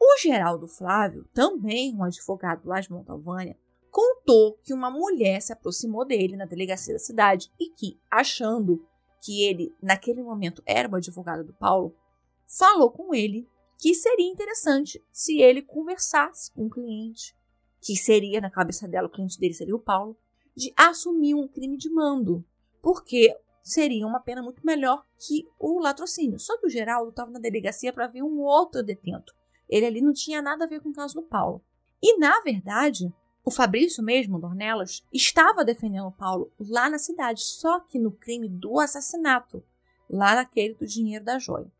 [0.00, 3.58] O Geraldo Flávio, também um advogado lá de Montalvânia,
[3.90, 8.82] contou que uma mulher se aproximou dele na delegacia da cidade e que, achando
[9.20, 11.94] que ele, naquele momento, era o advogado do Paulo,
[12.46, 13.46] falou com ele
[13.78, 17.36] que seria interessante se ele conversasse com o cliente,
[17.86, 20.18] que seria, na cabeça dela, o cliente dele seria o Paulo,
[20.56, 22.44] de assumir um crime de mando,
[22.82, 23.32] porque
[23.62, 26.36] seria uma pena muito melhor que o latrocínio.
[26.36, 29.32] Só que o Geraldo estava na delegacia para ver um outro detento.
[29.68, 31.62] Ele ali não tinha nada a ver com o caso do Paulo.
[32.02, 33.14] E, na verdade,
[33.44, 38.48] o Fabrício mesmo, Dornelas, estava defendendo o Paulo lá na cidade, só que no crime
[38.48, 39.62] do assassinato,
[40.10, 41.70] lá naquele do dinheiro da joia.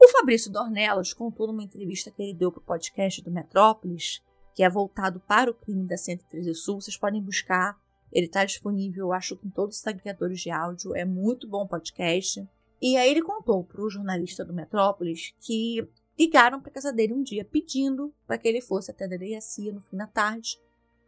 [0.00, 4.22] O Fabrício Dornelas contou numa entrevista que ele deu para o podcast do Metrópolis,
[4.54, 7.78] que é voltado para o crime da 113 Sul, vocês podem buscar
[8.12, 10.96] ele está disponível, acho que em todos os agregadores de áudio.
[10.96, 12.46] É muito bom podcast.
[12.82, 15.86] E aí ele contou para o jornalista do Metrópolis que
[16.18, 19.80] ligaram para casa dele um dia pedindo para que ele fosse até a delegacia no
[19.80, 20.58] fim da tarde,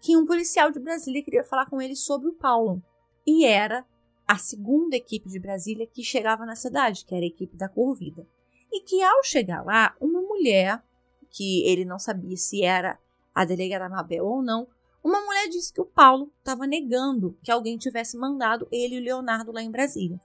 [0.01, 2.82] que um policial de Brasília queria falar com ele sobre o Paulo.
[3.26, 3.84] E era
[4.26, 8.26] a segunda equipe de Brasília que chegava na cidade, que era a equipe da Corvida.
[8.70, 10.82] E que ao chegar lá, uma mulher,
[11.30, 12.99] que ele não sabia se era
[13.35, 14.66] a delegada Mabel ou não,
[15.03, 19.03] uma mulher disse que o Paulo estava negando que alguém tivesse mandado ele e o
[19.03, 20.20] Leonardo lá em Brasília.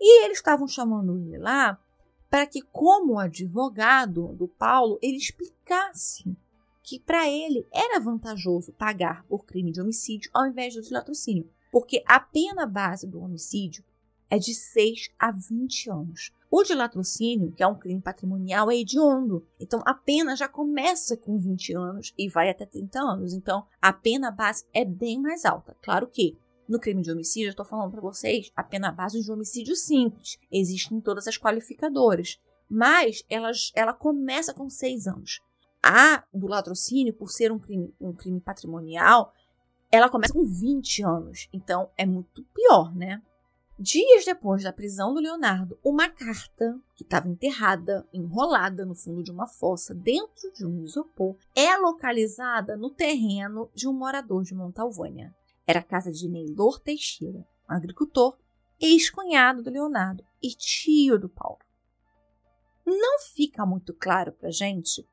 [0.00, 1.78] E eles estavam chamando ele lá
[2.28, 6.36] para que, como advogado do Paulo, ele explicasse
[6.82, 11.48] que para ele era vantajoso pagar por crime de homicídio ao invés do de latrocínio,
[11.72, 13.84] porque a pena base do homicídio
[14.28, 16.32] é de 6 a 20 anos.
[16.56, 19.46] O de latrocínio, que é um crime patrimonial, é hediondo.
[19.60, 23.34] Então a pena já começa com 20 anos e vai até 30 anos.
[23.34, 25.76] Então a pena base é bem mais alta.
[25.82, 26.34] Claro que
[26.66, 30.38] no crime de homicídio, eu estou falando para vocês, a pena base de homicídio simples.
[30.50, 32.40] Existem todas as qualificadoras.
[32.70, 35.42] Mas ela, ela começa com 6 anos.
[35.82, 39.30] A do latrocínio, por ser um crime, um crime patrimonial,
[39.92, 41.50] ela começa com 20 anos.
[41.52, 43.20] Então é muito pior, né?
[43.78, 49.30] Dias depois da prisão do Leonardo, uma carta que estava enterrada, enrolada no fundo de
[49.30, 55.36] uma fossa dentro de um isopor, é localizada no terreno de um morador de Montalvânia.
[55.66, 58.38] Era a casa de Neilor Teixeira, um agricultor,
[58.80, 61.58] ex-cunhado do Leonardo e tio do Paulo.
[62.86, 65.06] Não fica muito claro para gente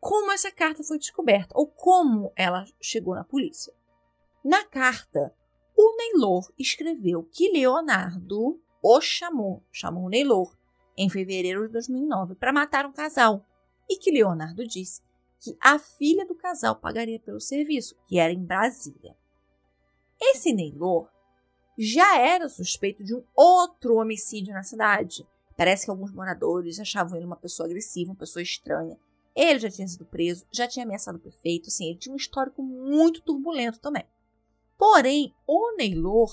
[0.00, 3.74] como essa carta foi descoberta ou como ela chegou na polícia.
[4.42, 5.34] Na carta,
[5.82, 10.54] o Neylor escreveu que Leonardo o chamou, chamou Neylor,
[10.94, 13.46] em fevereiro de 2009 para matar um casal
[13.88, 15.00] e que Leonardo disse
[15.38, 19.16] que a filha do casal pagaria pelo serviço, que era em Brasília.
[20.20, 21.08] Esse Neylor
[21.78, 25.26] já era suspeito de um outro homicídio na cidade.
[25.56, 28.98] Parece que alguns moradores achavam ele uma pessoa agressiva, uma pessoa estranha.
[29.34, 32.62] Ele já tinha sido preso, já tinha ameaçado o prefeito, assim, ele tinha um histórico
[32.62, 34.04] muito turbulento também.
[34.80, 36.30] Porém, o Neylor,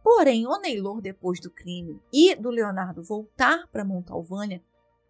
[0.00, 4.62] porém, o Neylor, depois do crime e do Leonardo voltar para Montalvânia,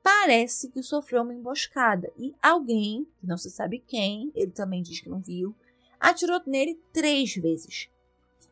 [0.03, 2.11] parece que sofreu uma emboscada.
[2.17, 5.55] E alguém, não se sabe quem, ele também diz que não viu,
[6.01, 7.91] atirou nele três vezes.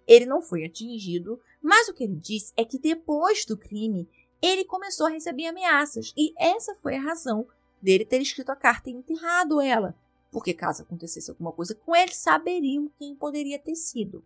[0.07, 4.07] Ele não foi atingido, mas o que ele disse é que depois do crime
[4.43, 6.13] ele começou a receber ameaças.
[6.15, 7.47] E essa foi a razão
[7.81, 9.97] dele ter escrito a carta e enterrado ela,
[10.35, 14.25] porque caso acontecesse alguma coisa com ele, saberiam quem poderia ter sido.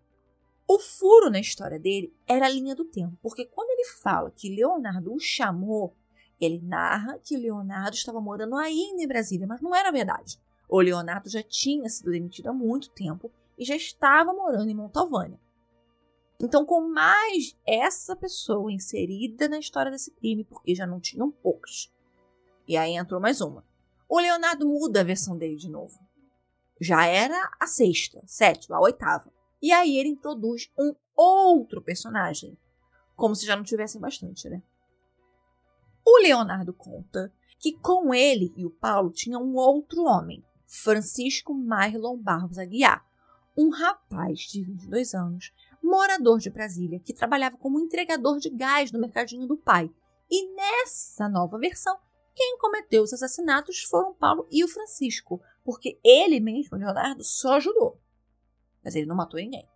[0.66, 4.48] O furo na história dele era a linha do tempo, porque quando ele fala que
[4.48, 5.94] Leonardo o chamou,
[6.40, 10.40] ele narra que Leonardo estava morando ainda em Brasília, mas não era verdade.
[10.66, 15.38] O Leonardo já tinha sido demitido há muito tempo e já estava morando em Montalvânia.
[16.40, 21.92] Então, com mais essa pessoa inserida na história desse crime, porque já não tinham poucos.
[22.66, 23.67] E aí entrou mais uma.
[24.08, 25.98] O Leonardo muda a versão dele de novo.
[26.80, 29.30] Já era a sexta, sétima, a oitava.
[29.60, 32.56] E aí ele introduz um outro personagem.
[33.16, 34.62] Como se já não tivessem bastante, né?
[36.06, 42.16] O Leonardo conta que com ele e o Paulo tinha um outro homem, Francisco Marlon
[42.16, 43.04] Barros Aguiar,
[43.56, 45.52] um rapaz de 22 anos,
[45.82, 49.90] morador de Brasília, que trabalhava como entregador de gás no mercadinho do pai.
[50.30, 51.98] E nessa nova versão,
[52.38, 58.00] quem cometeu os assassinatos foram Paulo e o Francisco, porque ele mesmo, Leonardo, só ajudou.
[58.84, 59.68] Mas ele não matou ninguém.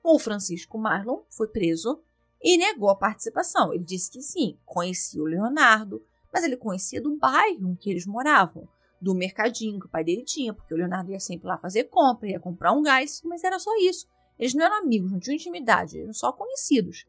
[0.00, 2.00] O Francisco Marlon foi preso
[2.40, 3.74] e negou a participação.
[3.74, 8.06] Ele disse que sim, conhecia o Leonardo, mas ele conhecia do bairro em que eles
[8.06, 8.68] moravam,
[9.00, 12.28] do mercadinho que o pai dele tinha, porque o Leonardo ia sempre lá fazer compra,
[12.28, 14.06] ia comprar um gás, mas era só isso.
[14.38, 17.06] Eles não eram amigos, não tinham intimidade, eram só conhecidos.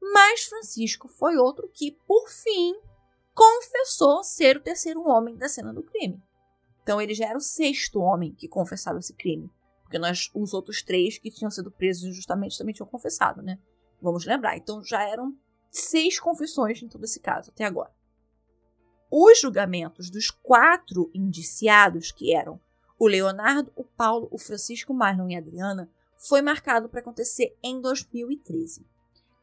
[0.00, 2.76] Mas Francisco foi outro que, por fim,
[3.38, 6.20] confessou ser o terceiro homem da cena do crime.
[6.82, 9.48] Então ele já era o sexto homem que confessava esse crime.
[9.84, 13.56] Porque nós, os outros três que tinham sido presos injustamente também tinham confessado, né?
[14.02, 14.56] Vamos lembrar.
[14.56, 15.36] Então já eram
[15.70, 17.94] seis confissões em todo esse caso, até agora.
[19.08, 22.60] Os julgamentos dos quatro indiciados, que eram
[22.98, 27.80] o Leonardo, o Paulo, o Francisco Marlon e a Adriana, foi marcado para acontecer em
[27.80, 28.84] 2013.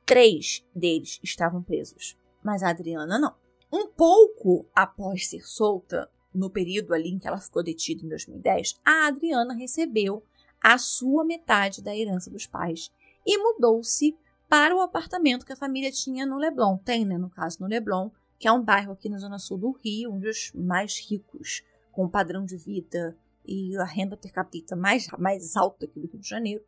[0.06, 3.45] Três deles estavam presos, mas a Adriana não.
[3.72, 8.80] Um pouco após ser solta, no período ali em que ela ficou detida em 2010,
[8.86, 10.24] a Adriana recebeu
[10.62, 12.92] a sua metade da herança dos pais
[13.26, 14.18] e mudou-se
[14.50, 16.78] para o apartamento que a família tinha no Leblon.
[16.78, 19.72] Tem, né, no caso, no Leblon, que é um bairro aqui na zona sul do
[19.72, 25.08] Rio, um dos mais ricos, com padrão de vida e a renda per capita mais,
[25.18, 26.64] mais alta aqui do Rio de Janeiro.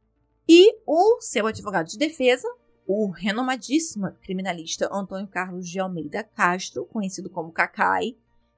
[0.48, 2.48] E o seu advogado de defesa,
[2.88, 8.16] o renomadíssimo criminalista Antônio Carlos de Almeida Castro, conhecido como Cacai,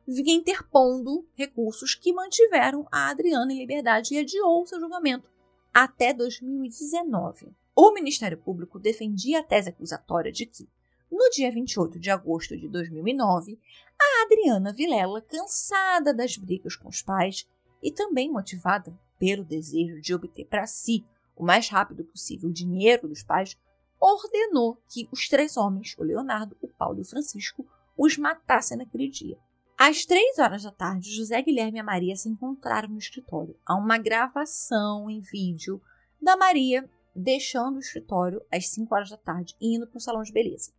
[0.07, 5.31] vinha interpondo recursos que mantiveram a Adriana em liberdade e adiou seu julgamento
[5.73, 7.47] até 2019.
[7.75, 10.69] O Ministério Público defendia a tese acusatória de que,
[11.11, 13.59] no dia 28 de agosto de 2009,
[13.99, 17.47] a Adriana Vilela, cansada das brigas com os pais
[17.81, 21.03] e também motivada pelo desejo de obter para si
[21.35, 23.57] o mais rápido possível o dinheiro dos pais,
[23.99, 29.09] ordenou que os três homens, o Leonardo, o Paulo e o Francisco, os matassem naquele
[29.09, 29.37] dia.
[29.77, 33.57] Às três horas da tarde, José Guilherme e a Maria se encontraram no escritório.
[33.65, 35.81] Há uma gravação em vídeo
[36.21, 40.21] da Maria deixando o escritório às 5 horas da tarde e indo para o salão
[40.21, 40.71] de beleza.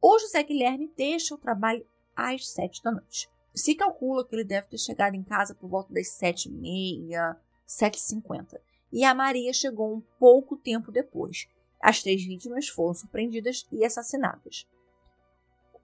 [0.00, 3.28] O José Guilherme deixa o trabalho às 7 da noite.
[3.54, 7.36] Se calcula que ele deve ter chegado em casa por volta das 7h30,
[7.66, 8.60] 7h50.
[8.92, 11.48] E a Maria chegou um pouco tempo depois.
[11.80, 14.66] As três vítimas foram surpreendidas e assassinadas.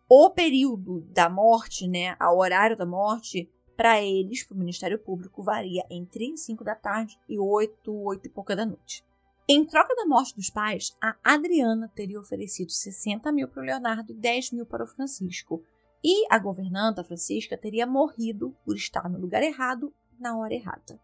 [0.08, 5.42] O período da morte, né, o horário da morte, para eles, para o Ministério Público,
[5.42, 9.04] varia entre 5 da tarde e 8, 8 e pouca da noite.
[9.48, 14.12] Em troca da morte dos pais, a Adriana teria oferecido 60 mil para o Leonardo
[14.12, 15.62] e 10 mil para o Francisco.
[16.04, 21.00] E a governanta Francisca teria morrido por estar no lugar errado na hora errada.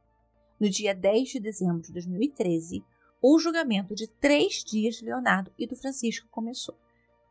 [0.58, 2.84] No dia 10 de dezembro de 2013,
[3.20, 6.78] o julgamento de três dias de Leonardo e do Francisco começou.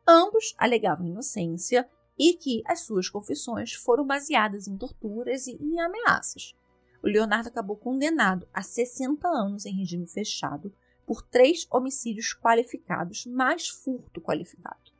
[0.07, 6.55] Ambos alegavam inocência e que as suas confissões foram baseadas em torturas e em ameaças.
[7.03, 10.73] O Leonardo acabou condenado a 60 anos em regime fechado
[11.05, 14.91] por três homicídios qualificados mais furto qualificado.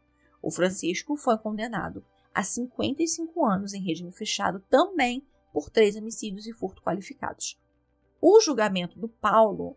[0.41, 6.53] O Francisco foi condenado a 55 anos em regime fechado também por três homicídios e
[6.53, 7.59] furto qualificados.
[8.21, 9.75] O julgamento do Paulo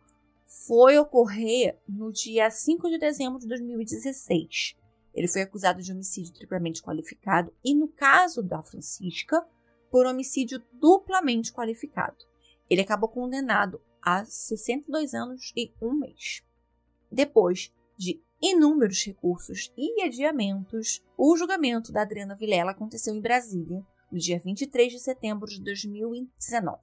[0.50, 4.76] foi ocorrer no dia 5 de dezembro de 2016.
[5.14, 9.46] Ele foi acusado de homicídio triplamente qualificado e, no caso da Francisca,
[9.92, 12.16] por homicídio duplamente qualificado.
[12.68, 16.42] Ele acabou condenado a 62 anos e um mês.
[17.10, 24.18] Depois de inúmeros recursos e adiamentos, o julgamento da Adriana Vilela aconteceu em Brasília no
[24.18, 26.80] dia 23 de setembro de 2019,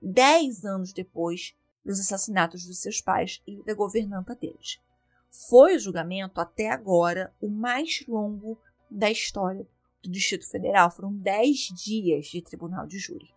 [0.00, 1.54] dez anos depois
[1.84, 4.78] dos assassinatos dos seus pais e da governanta deles.
[5.48, 8.58] Foi o julgamento, até agora, o mais longo
[8.90, 9.66] da história
[10.02, 10.90] do Distrito Federal.
[10.90, 13.34] Foram dez dias de tribunal de júri.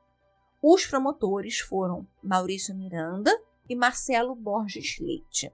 [0.61, 3.31] Os promotores foram Maurício Miranda
[3.69, 5.51] e Marcelo Borges Leite.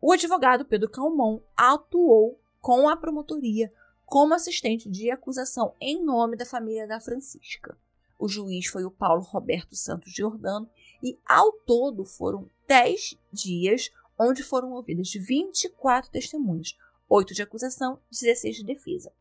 [0.00, 3.72] O advogado Pedro Calmon atuou com a promotoria
[4.04, 7.76] como assistente de acusação em nome da família da Francisca.
[8.18, 10.68] O juiz foi o Paulo Roberto Santos Giordano
[11.02, 16.76] e, ao todo, foram 10 dias onde foram ouvidas 24 testemunhas,
[17.08, 19.12] 8 de acusação, 16 de defesa.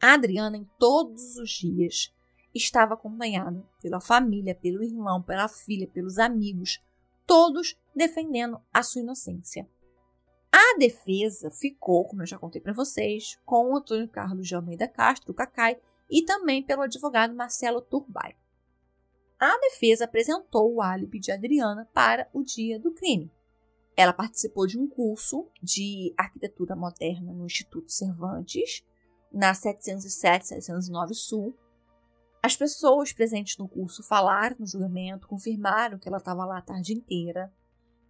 [0.00, 2.14] A Adriana, em todos os dias,
[2.54, 6.82] estava acompanhada pela família, pelo irmão, pela filha, pelos amigos,
[7.26, 9.68] todos defendendo a sua inocência.
[10.52, 14.88] A defesa ficou, como eu já contei para vocês, com o Antônio Carlos de Almeida
[14.88, 15.78] Castro, o Cacai,
[16.10, 18.34] e também pelo advogado Marcelo Turbay.
[19.40, 23.32] A defesa apresentou o álibi de Adriana para o dia do crime.
[23.96, 28.84] Ela participou de um curso de arquitetura moderna no Instituto Cervantes,
[29.32, 31.56] na 707-709 Sul.
[32.42, 36.92] As pessoas presentes no curso falaram no julgamento, confirmaram que ela estava lá a tarde
[36.92, 37.50] inteira.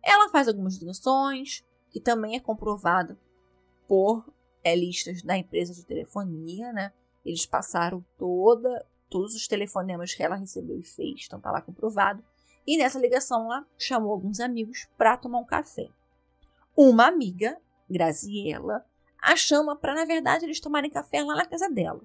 [0.03, 3.16] Ela faz algumas ligações, que também é comprovada
[3.87, 4.33] por
[4.64, 6.93] é, listas da empresa de telefonia, né?
[7.24, 12.25] Eles passaram toda, todos os telefonemas que ela recebeu e fez, então tá lá comprovado.
[12.67, 15.89] E nessa ligação ela chamou alguns amigos para tomar um café.
[16.77, 18.87] Uma amiga, Graziella,
[19.21, 22.01] a chama para, na verdade, eles tomarem café lá na casa dela.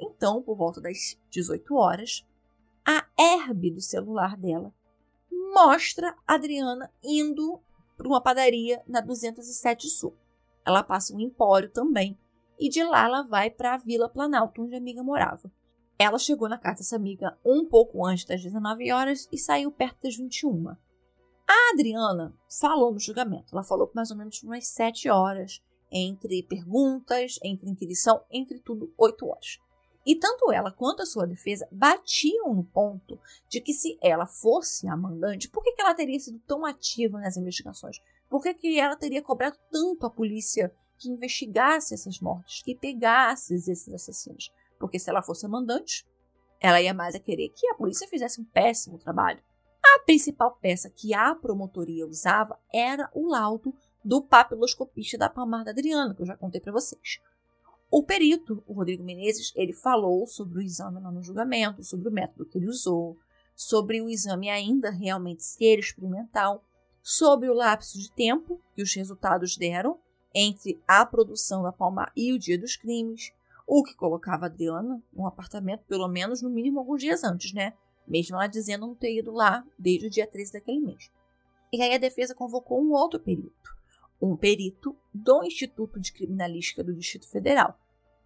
[0.00, 2.26] Então, por volta das 18 horas,
[2.84, 4.72] a herb do celular dela
[5.54, 7.60] mostra a Adriana indo
[7.96, 10.16] para uma padaria na 207 Sul.
[10.64, 12.18] Ela passa um empório também
[12.58, 15.50] e de lá ela vai para a Vila Planalto, onde a amiga morava.
[15.98, 20.02] Ela chegou na casa dessa amiga um pouco antes das 19 horas e saiu perto
[20.02, 20.68] das 21.
[20.68, 23.52] A Adriana falou no julgamento.
[23.52, 28.92] Ela falou por mais ou menos umas 7 horas, entre perguntas, entre inquirição, entre tudo
[28.98, 29.58] 8 horas.
[30.04, 33.18] E tanto ela quanto a sua defesa batiam no ponto
[33.48, 37.18] de que se ela fosse a mandante, por que, que ela teria sido tão ativa
[37.18, 38.00] nas investigações?
[38.28, 43.54] Por que, que ela teria cobrado tanto a polícia que investigasse essas mortes, que pegasse
[43.54, 44.52] esses assassinos.
[44.78, 46.06] Porque se ela fosse a mandante,
[46.60, 49.42] ela ia mais a querer que a polícia fizesse um péssimo trabalho.
[49.84, 53.74] A principal peça que a promotoria usava era o laudo
[54.04, 57.20] do papiloscopista da Palmar da Adriana, que eu já contei para vocês.
[57.90, 62.46] O perito, o Rodrigo Menezes, ele falou sobre o exame no julgamento, sobre o método
[62.46, 63.16] que ele usou,
[63.54, 66.64] sobre o exame ainda realmente ser experimental,
[67.02, 69.98] sobre o lapso de tempo que os resultados deram
[70.34, 73.32] entre a produção da Palma e o dia dos crimes,
[73.66, 77.72] o que colocava a Adriana num apartamento pelo menos no mínimo alguns dias antes, né?
[78.06, 81.10] Mesmo ela dizendo não ter ido lá desde o dia 13 daquele mês.
[81.72, 83.76] E aí a defesa convocou um outro perito,
[84.22, 87.76] um perito do Instituto de Criminalística do Distrito Federal,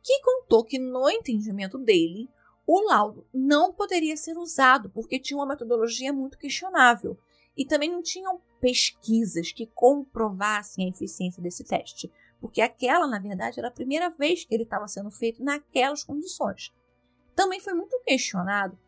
[0.03, 2.29] que contou que no entendimento dele,
[2.67, 7.19] o laudo não poderia ser usado porque tinha uma metodologia muito questionável
[7.57, 12.11] e também não tinham pesquisas que comprovassem a eficiência desse teste,
[12.41, 16.73] porque aquela, na verdade, era a primeira vez que ele estava sendo feito naquelas condições.
[17.35, 18.79] Também foi muito questionado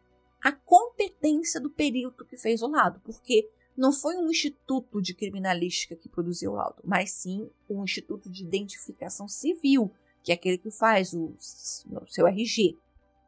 [0.43, 5.97] a competência do perito que fez o laudo, porque não foi um instituto de criminalística
[5.97, 9.93] que produziu o laudo, mas sim um instituto de identificação civil,
[10.23, 12.77] que é aquele que faz o, o seu RG.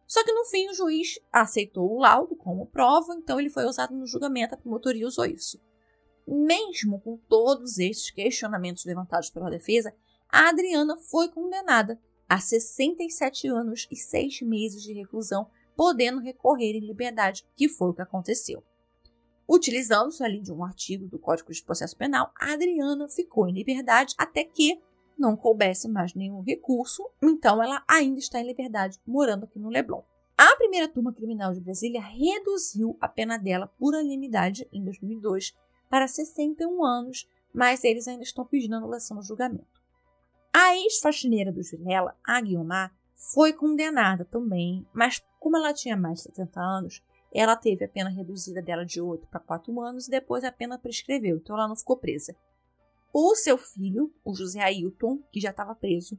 [0.06, 3.94] Só que no fim o juiz aceitou o laudo como prova, então ele foi usado
[3.94, 5.58] no julgamento, a promotoria usou isso.
[6.26, 9.94] Mesmo com todos esses questionamentos levantados pela defesa,
[10.34, 11.96] a Adriana foi condenada
[12.28, 17.94] a 67 anos e 6 meses de reclusão, podendo recorrer em liberdade, que foi o
[17.94, 18.60] que aconteceu.
[19.48, 24.12] Utilizando-se ali de um artigo do Código de Processo Penal, a Adriana ficou em liberdade
[24.18, 24.82] até que
[25.16, 30.02] não coubesse mais nenhum recurso, então ela ainda está em liberdade, morando aqui no Leblon.
[30.36, 35.56] A primeira turma criminal de Brasília reduziu a pena dela por unanimidade em 2002
[35.88, 39.83] para 61 anos, mas eles ainda estão pedindo anulação do julgamento.
[40.64, 46.22] A ex-faxineira do Vilela, a Guiomar, foi condenada também, mas como ela tinha mais de
[46.22, 47.02] 70 anos,
[47.34, 50.78] ela teve a pena reduzida dela de 8 para 4 anos e depois a pena
[50.78, 52.34] prescreveu, então ela não ficou presa.
[53.12, 56.18] O seu filho, o José Ailton, que já estava preso,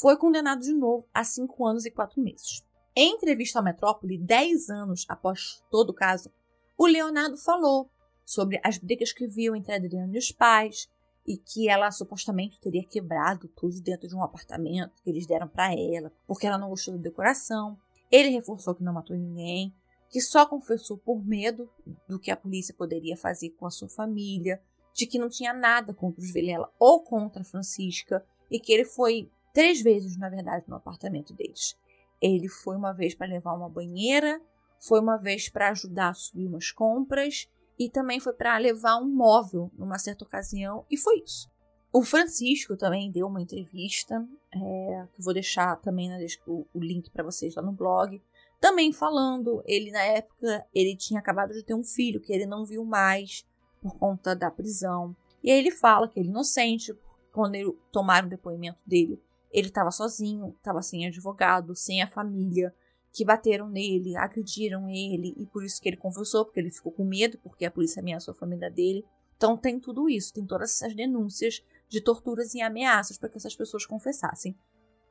[0.00, 2.64] foi condenado de novo a 5 anos e 4 meses.
[2.96, 6.32] Em entrevista à Metrópole, 10 anos após todo o caso,
[6.78, 7.90] o Leonardo falou
[8.24, 10.88] sobre as brigas que viu entre a Adriana e os pais
[11.26, 15.72] e que ela supostamente teria quebrado tudo dentro de um apartamento que eles deram para
[15.72, 17.78] ela porque ela não gostou da decoração.
[18.10, 19.74] Ele reforçou que não matou ninguém,
[20.10, 21.68] que só confessou por medo
[22.08, 24.60] do que a polícia poderia fazer com a sua família,
[24.94, 28.84] de que não tinha nada contra os Vilela ou contra a Francisca e que ele
[28.84, 31.76] foi três vezes, na verdade, no apartamento deles.
[32.20, 34.40] Ele foi uma vez para levar uma banheira,
[34.78, 37.48] foi uma vez para ajudar a subir umas compras
[37.78, 41.48] e também foi para levar um móvel numa certa ocasião e foi isso.
[41.92, 46.10] O Francisco também deu uma entrevista, é, que vou deixar também
[46.46, 48.20] o, o link para vocês lá no blog,
[48.60, 52.64] também falando, ele na época ele tinha acabado de ter um filho que ele não
[52.64, 53.46] viu mais,
[53.80, 55.14] por conta da prisão.
[55.42, 56.96] E aí ele fala que ele é inocente,
[57.32, 59.22] quando ele tomaram o depoimento dele,
[59.52, 62.74] ele estava sozinho, estava sem advogado, sem a família,
[63.14, 67.04] que bateram nele, agrediram ele, e por isso que ele confessou, porque ele ficou com
[67.04, 69.04] medo, porque a polícia ameaçou a família dele.
[69.36, 73.54] Então tem tudo isso, tem todas essas denúncias de torturas e ameaças para que essas
[73.54, 74.58] pessoas confessassem.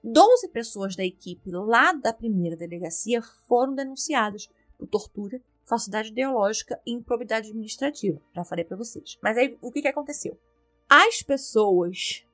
[0.04, 6.92] Doze pessoas da equipe lá da primeira delegacia foram denunciadas por tortura, falsidade ideológica e
[6.92, 8.22] improbidade administrativa.
[8.36, 9.18] Já falei para vocês.
[9.24, 10.38] Mas aí o que, que aconteceu?
[10.90, 12.28] As pessoas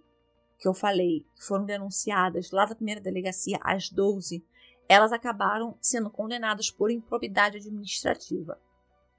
[0.58, 4.44] que eu falei que foram denunciadas lá da primeira delegacia, as 12,
[4.90, 8.60] elas acabaram sendo condenadas por improbidade administrativa.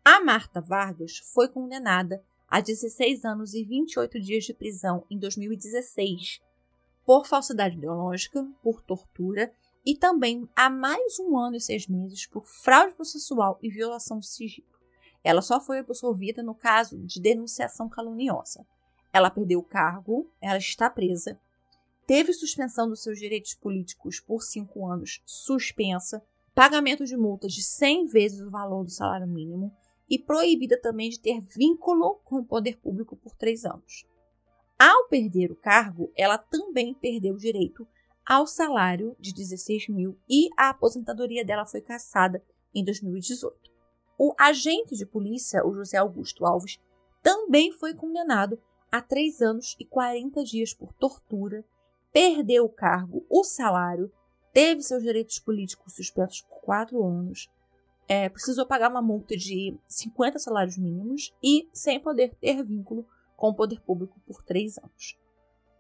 [0.05, 6.43] A Marta Vargas foi condenada a 16 anos e 28 dias de prisão em 2016
[7.07, 9.53] por falsidade ideológica, por tortura
[9.87, 14.27] e também a mais um ano e seis meses por fraude processual e violação de
[14.27, 14.67] sigilo.
[15.23, 18.67] Ela só foi absolvida no caso de denunciação caluniosa.
[19.13, 21.39] Ela perdeu o cargo, ela está presa,
[22.11, 26.21] teve suspensão dos seus direitos políticos por cinco anos, suspensa,
[26.53, 29.73] pagamento de multas de 100 vezes o valor do salário mínimo
[30.09, 34.05] e proibida também de ter vínculo com o poder público por três anos.
[34.77, 37.87] Ao perder o cargo, ela também perdeu o direito
[38.27, 42.43] ao salário de 16 mil e a aposentadoria dela foi cassada
[42.75, 43.71] em 2018.
[44.19, 46.81] O agente de polícia, o José Augusto Alves,
[47.23, 48.61] também foi condenado
[48.91, 51.65] a três anos e 40 dias por tortura,
[52.13, 54.11] perdeu o cargo, o salário,
[54.53, 57.49] teve seus direitos políticos suspensos por quatro anos,
[58.09, 63.07] é, precisou pagar uma multa de 50 salários mínimos e sem poder ter vínculo
[63.37, 65.17] com o poder público por três anos.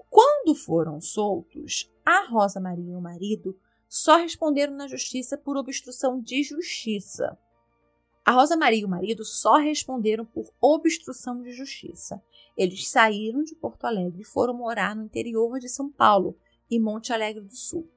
[0.08, 3.58] Quando foram soltos, a Rosa Maria e o marido
[3.88, 7.36] só responderam na justiça por obstrução de justiça.
[8.24, 12.22] A Rosa Maria e o marido só responderam por obstrução de justiça.
[12.60, 16.36] Eles saíram de Porto Alegre e foram morar no interior de São Paulo,
[16.70, 17.88] em Monte Alegre do Sul.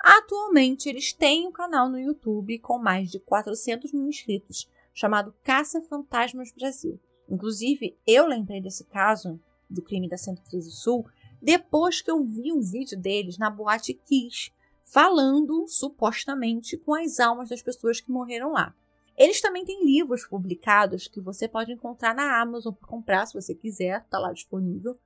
[0.00, 5.82] Atualmente, eles têm um canal no YouTube com mais de 400 mil inscritos, chamado Caça
[5.82, 6.98] Fantasmas Brasil.
[7.28, 9.38] Inclusive, eu lembrei desse caso
[9.68, 11.04] do crime da 113 Sul
[11.42, 14.50] depois que eu vi um vídeo deles na Boate Kiss,
[14.82, 18.74] falando supostamente com as almas das pessoas que morreram lá.
[19.16, 23.54] Eles também têm livros publicados que você pode encontrar na Amazon para comprar se você
[23.54, 24.98] quiser, está lá disponível.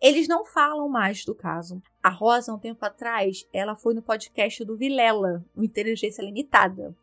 [0.00, 1.82] Eles não falam mais do caso.
[2.02, 6.96] A Rosa, um tempo atrás, ela foi no podcast do Vilela, o Inteligência Limitada,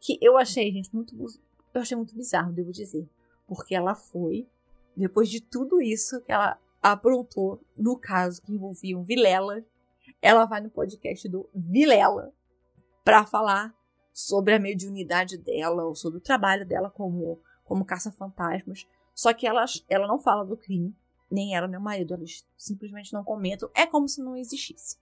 [0.00, 1.14] que eu achei, gente, muito
[1.74, 3.06] eu achei muito bizarro, devo dizer,
[3.46, 4.48] porque ela foi
[4.96, 9.62] depois de tudo isso que ela aprontou no caso que envolvia um Vilela,
[10.22, 12.32] ela vai no podcast do Vilela
[13.04, 13.74] para falar
[14.16, 18.86] sobre a mediunidade dela, ou sobre o trabalho dela como, como caça-fantasmas.
[19.14, 20.96] Só que ela, ela não fala do crime,
[21.30, 23.68] nem ela nem o marido, eles simplesmente não comentam.
[23.74, 24.96] É como se não existisse.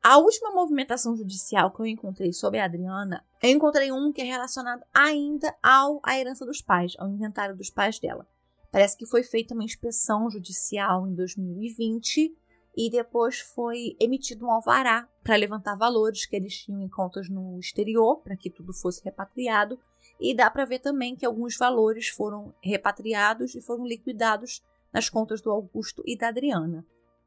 [0.00, 4.24] A última movimentação judicial que eu encontrei sobre a Adriana, eu encontrei um que é
[4.24, 8.24] relacionado ainda ao à herança dos pais, ao inventário dos pais dela.
[8.70, 12.36] Parece que foi feita uma inspeção judicial em 2020
[12.76, 17.58] e depois foi emitido um alvará para levantar valores que eles tinham em contas no
[17.58, 19.78] exterior, para que tudo fosse repatriado.
[20.20, 25.40] E dá para ver também que alguns valores foram repatriados e foram liquidados nas contas
[25.40, 26.84] do Augusto e da Adriana.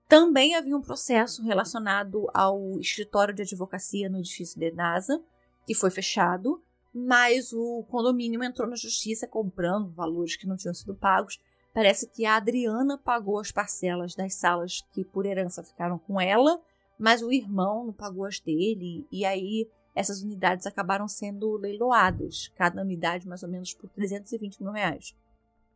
[0.08, 5.22] Também havia um processo relacionado ao escritório de advocacia no edifício de NASA,
[5.66, 6.62] que foi fechado,
[6.94, 11.40] mas o condomínio entrou na justiça comprando valores que não tinham sido pagos
[11.74, 16.62] Parece que a Adriana pagou as parcelas das salas que por herança ficaram com ela,
[17.00, 22.82] mas o irmão não pagou as dele, e aí essas unidades acabaram sendo leiloadas, cada
[22.82, 25.16] unidade mais ou menos por 320 mil reais.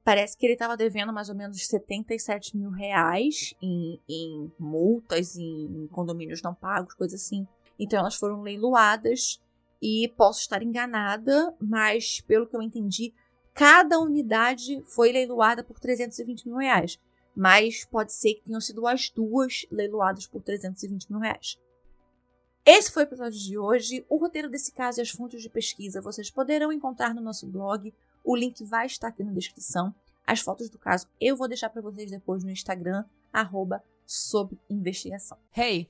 [0.04, 5.88] Parece que ele estava devendo mais ou menos 77 mil reais em, em multas, em
[5.92, 7.46] condomínios não pagos, coisa assim.
[7.78, 9.42] Então elas foram leiloadas
[9.82, 13.14] e posso estar enganada, mas pelo que eu entendi,
[13.58, 17.00] Cada unidade foi leiloada por 320 mil reais,
[17.36, 21.58] mas pode ser que tenham sido as duas leiloadas por 320 mil reais.
[22.64, 24.06] Esse foi o episódio de hoje.
[24.08, 27.92] O roteiro desse caso e as fontes de pesquisa vocês poderão encontrar no nosso blog.
[28.24, 29.92] O link vai estar aqui na descrição.
[30.24, 35.36] As fotos do caso eu vou deixar para vocês depois no Instagram, arroba sob investigação.
[35.58, 35.90] Hey!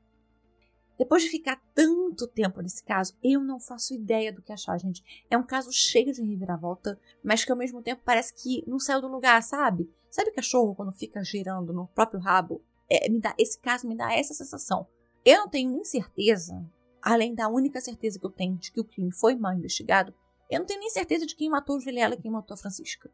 [1.01, 5.03] Depois de ficar tanto tempo nesse caso, eu não faço ideia do que achar, gente.
[5.31, 9.01] É um caso cheio de reviravolta, mas que ao mesmo tempo parece que não saiu
[9.01, 9.91] do lugar, sabe?
[10.11, 12.63] Sabe o cachorro quando fica girando no próprio rabo?
[12.87, 14.85] É, me dá, esse caso me dá essa sensação.
[15.25, 16.63] Eu não tenho nem certeza,
[17.01, 20.13] além da única certeza que eu tenho de que o crime foi mal investigado,
[20.51, 23.09] eu não tenho nem certeza de quem matou o Vilela e quem matou a Francisca.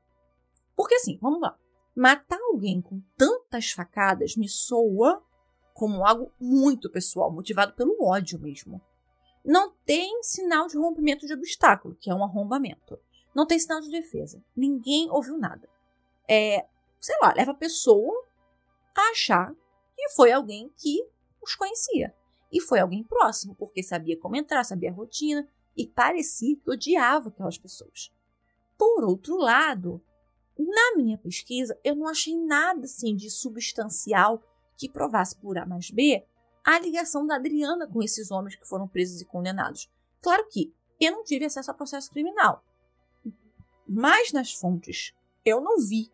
[0.76, 1.58] Porque assim, vamos lá.
[1.96, 5.24] Matar alguém com tantas facadas me soa
[5.78, 8.82] como algo muito pessoal, motivado pelo ódio mesmo.
[9.46, 13.00] Não tem sinal de rompimento de obstáculo, que é um arrombamento.
[13.34, 14.44] Não tem sinal de defesa.
[14.56, 15.70] Ninguém ouviu nada.
[16.28, 16.66] É,
[17.00, 18.26] sei lá, leva a pessoa
[18.96, 19.54] a achar
[19.96, 21.08] que foi alguém que
[21.40, 22.12] os conhecia.
[22.52, 25.48] E foi alguém próximo, porque sabia como entrar, sabia a rotina
[25.78, 28.12] e parecia que odiava aquelas pessoas.
[28.76, 30.04] Por outro lado,
[30.58, 34.42] na minha pesquisa, eu não achei nada assim de substancial
[34.78, 36.24] que provasse por A mais B
[36.64, 39.90] a ligação da Adriana com esses homens que foram presos e condenados.
[40.22, 42.64] Claro que eu não tive acesso ao processo criminal,
[43.88, 45.14] mas nas fontes
[45.46, 46.12] eu não vi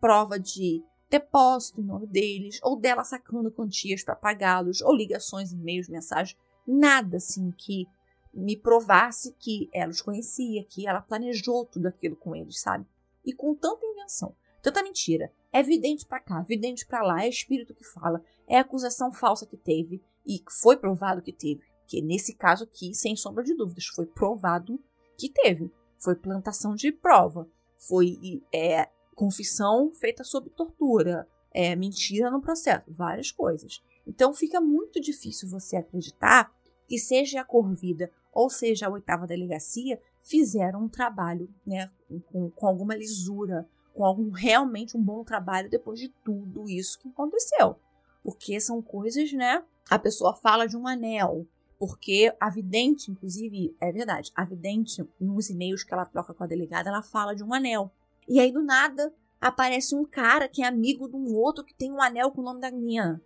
[0.00, 5.88] prova de depósito em nome deles, ou dela sacando quantias para pagá-los, ou ligações, e-mails,
[5.88, 7.86] mensagens, nada assim que
[8.32, 12.86] me provasse que ela os conhecia, que ela planejou tudo aquilo com eles, sabe?
[13.24, 17.74] E com tanta invenção, tanta mentira, é evidente para cá, evidente para lá, é espírito
[17.74, 22.64] que fala, é acusação falsa que teve e foi provado que teve, que nesse caso
[22.64, 24.78] aqui, sem sombra de dúvidas, foi provado
[25.16, 27.48] que teve, foi plantação de prova,
[27.78, 33.82] foi é, confissão feita sob tortura, é, mentira no processo, várias coisas.
[34.06, 36.52] Então fica muito difícil você acreditar
[36.86, 41.90] que seja a Corvida ou seja a oitava delegacia fizeram um trabalho né,
[42.30, 43.68] com, com alguma lisura,
[43.98, 47.74] com algum realmente um bom trabalho depois de tudo isso que aconteceu.
[48.22, 49.64] Porque são coisas, né?
[49.90, 51.44] A pessoa fala de um anel,
[51.80, 56.46] porque a vidente, inclusive, é verdade, a vidente, nos e-mails que ela troca com a
[56.46, 57.90] delegada, ela fala de um anel.
[58.28, 61.90] E aí, do nada, aparece um cara que é amigo de um outro que tem
[61.90, 63.20] um anel com o nome da menina.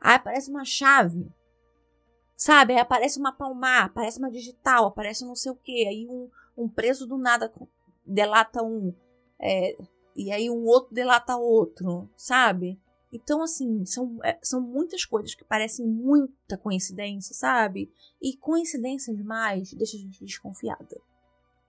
[0.00, 1.28] Aí aparece uma chave.
[2.36, 2.74] Sabe?
[2.74, 5.88] Aí aparece uma palmar, aparece uma digital, aparece não sei o que.
[5.88, 7.52] Aí um, um preso do nada
[8.06, 8.94] delata um.
[9.40, 9.76] É,
[10.16, 12.80] e aí um outro delata outro, sabe?
[13.12, 17.90] Então, assim, são, é, são muitas coisas que parecem muita coincidência, sabe?
[18.20, 21.00] E coincidência demais deixa a gente desconfiada.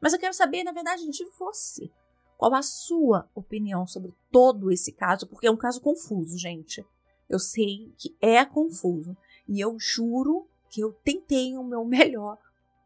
[0.02, 1.90] Mas eu quero saber, na verdade, de você.
[2.38, 5.28] Qual a sua opinião sobre todo esse caso?
[5.28, 6.86] Porque é um caso confuso, gente.
[7.30, 9.16] Eu sei que é confuso.
[9.48, 12.38] E eu juro que eu tentei o meu melhor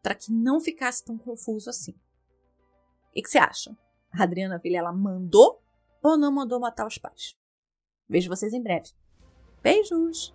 [0.01, 1.91] para que não ficasse tão confuso assim.
[1.91, 3.77] O que, que você acha?
[4.13, 5.61] A Adriana Vilela mandou
[6.01, 7.35] ou não mandou matar os pais?
[8.07, 8.91] Vejo vocês em breve.
[9.61, 10.33] Beijos!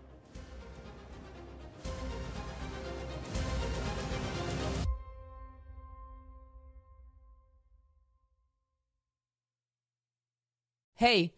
[11.00, 11.37] Hey,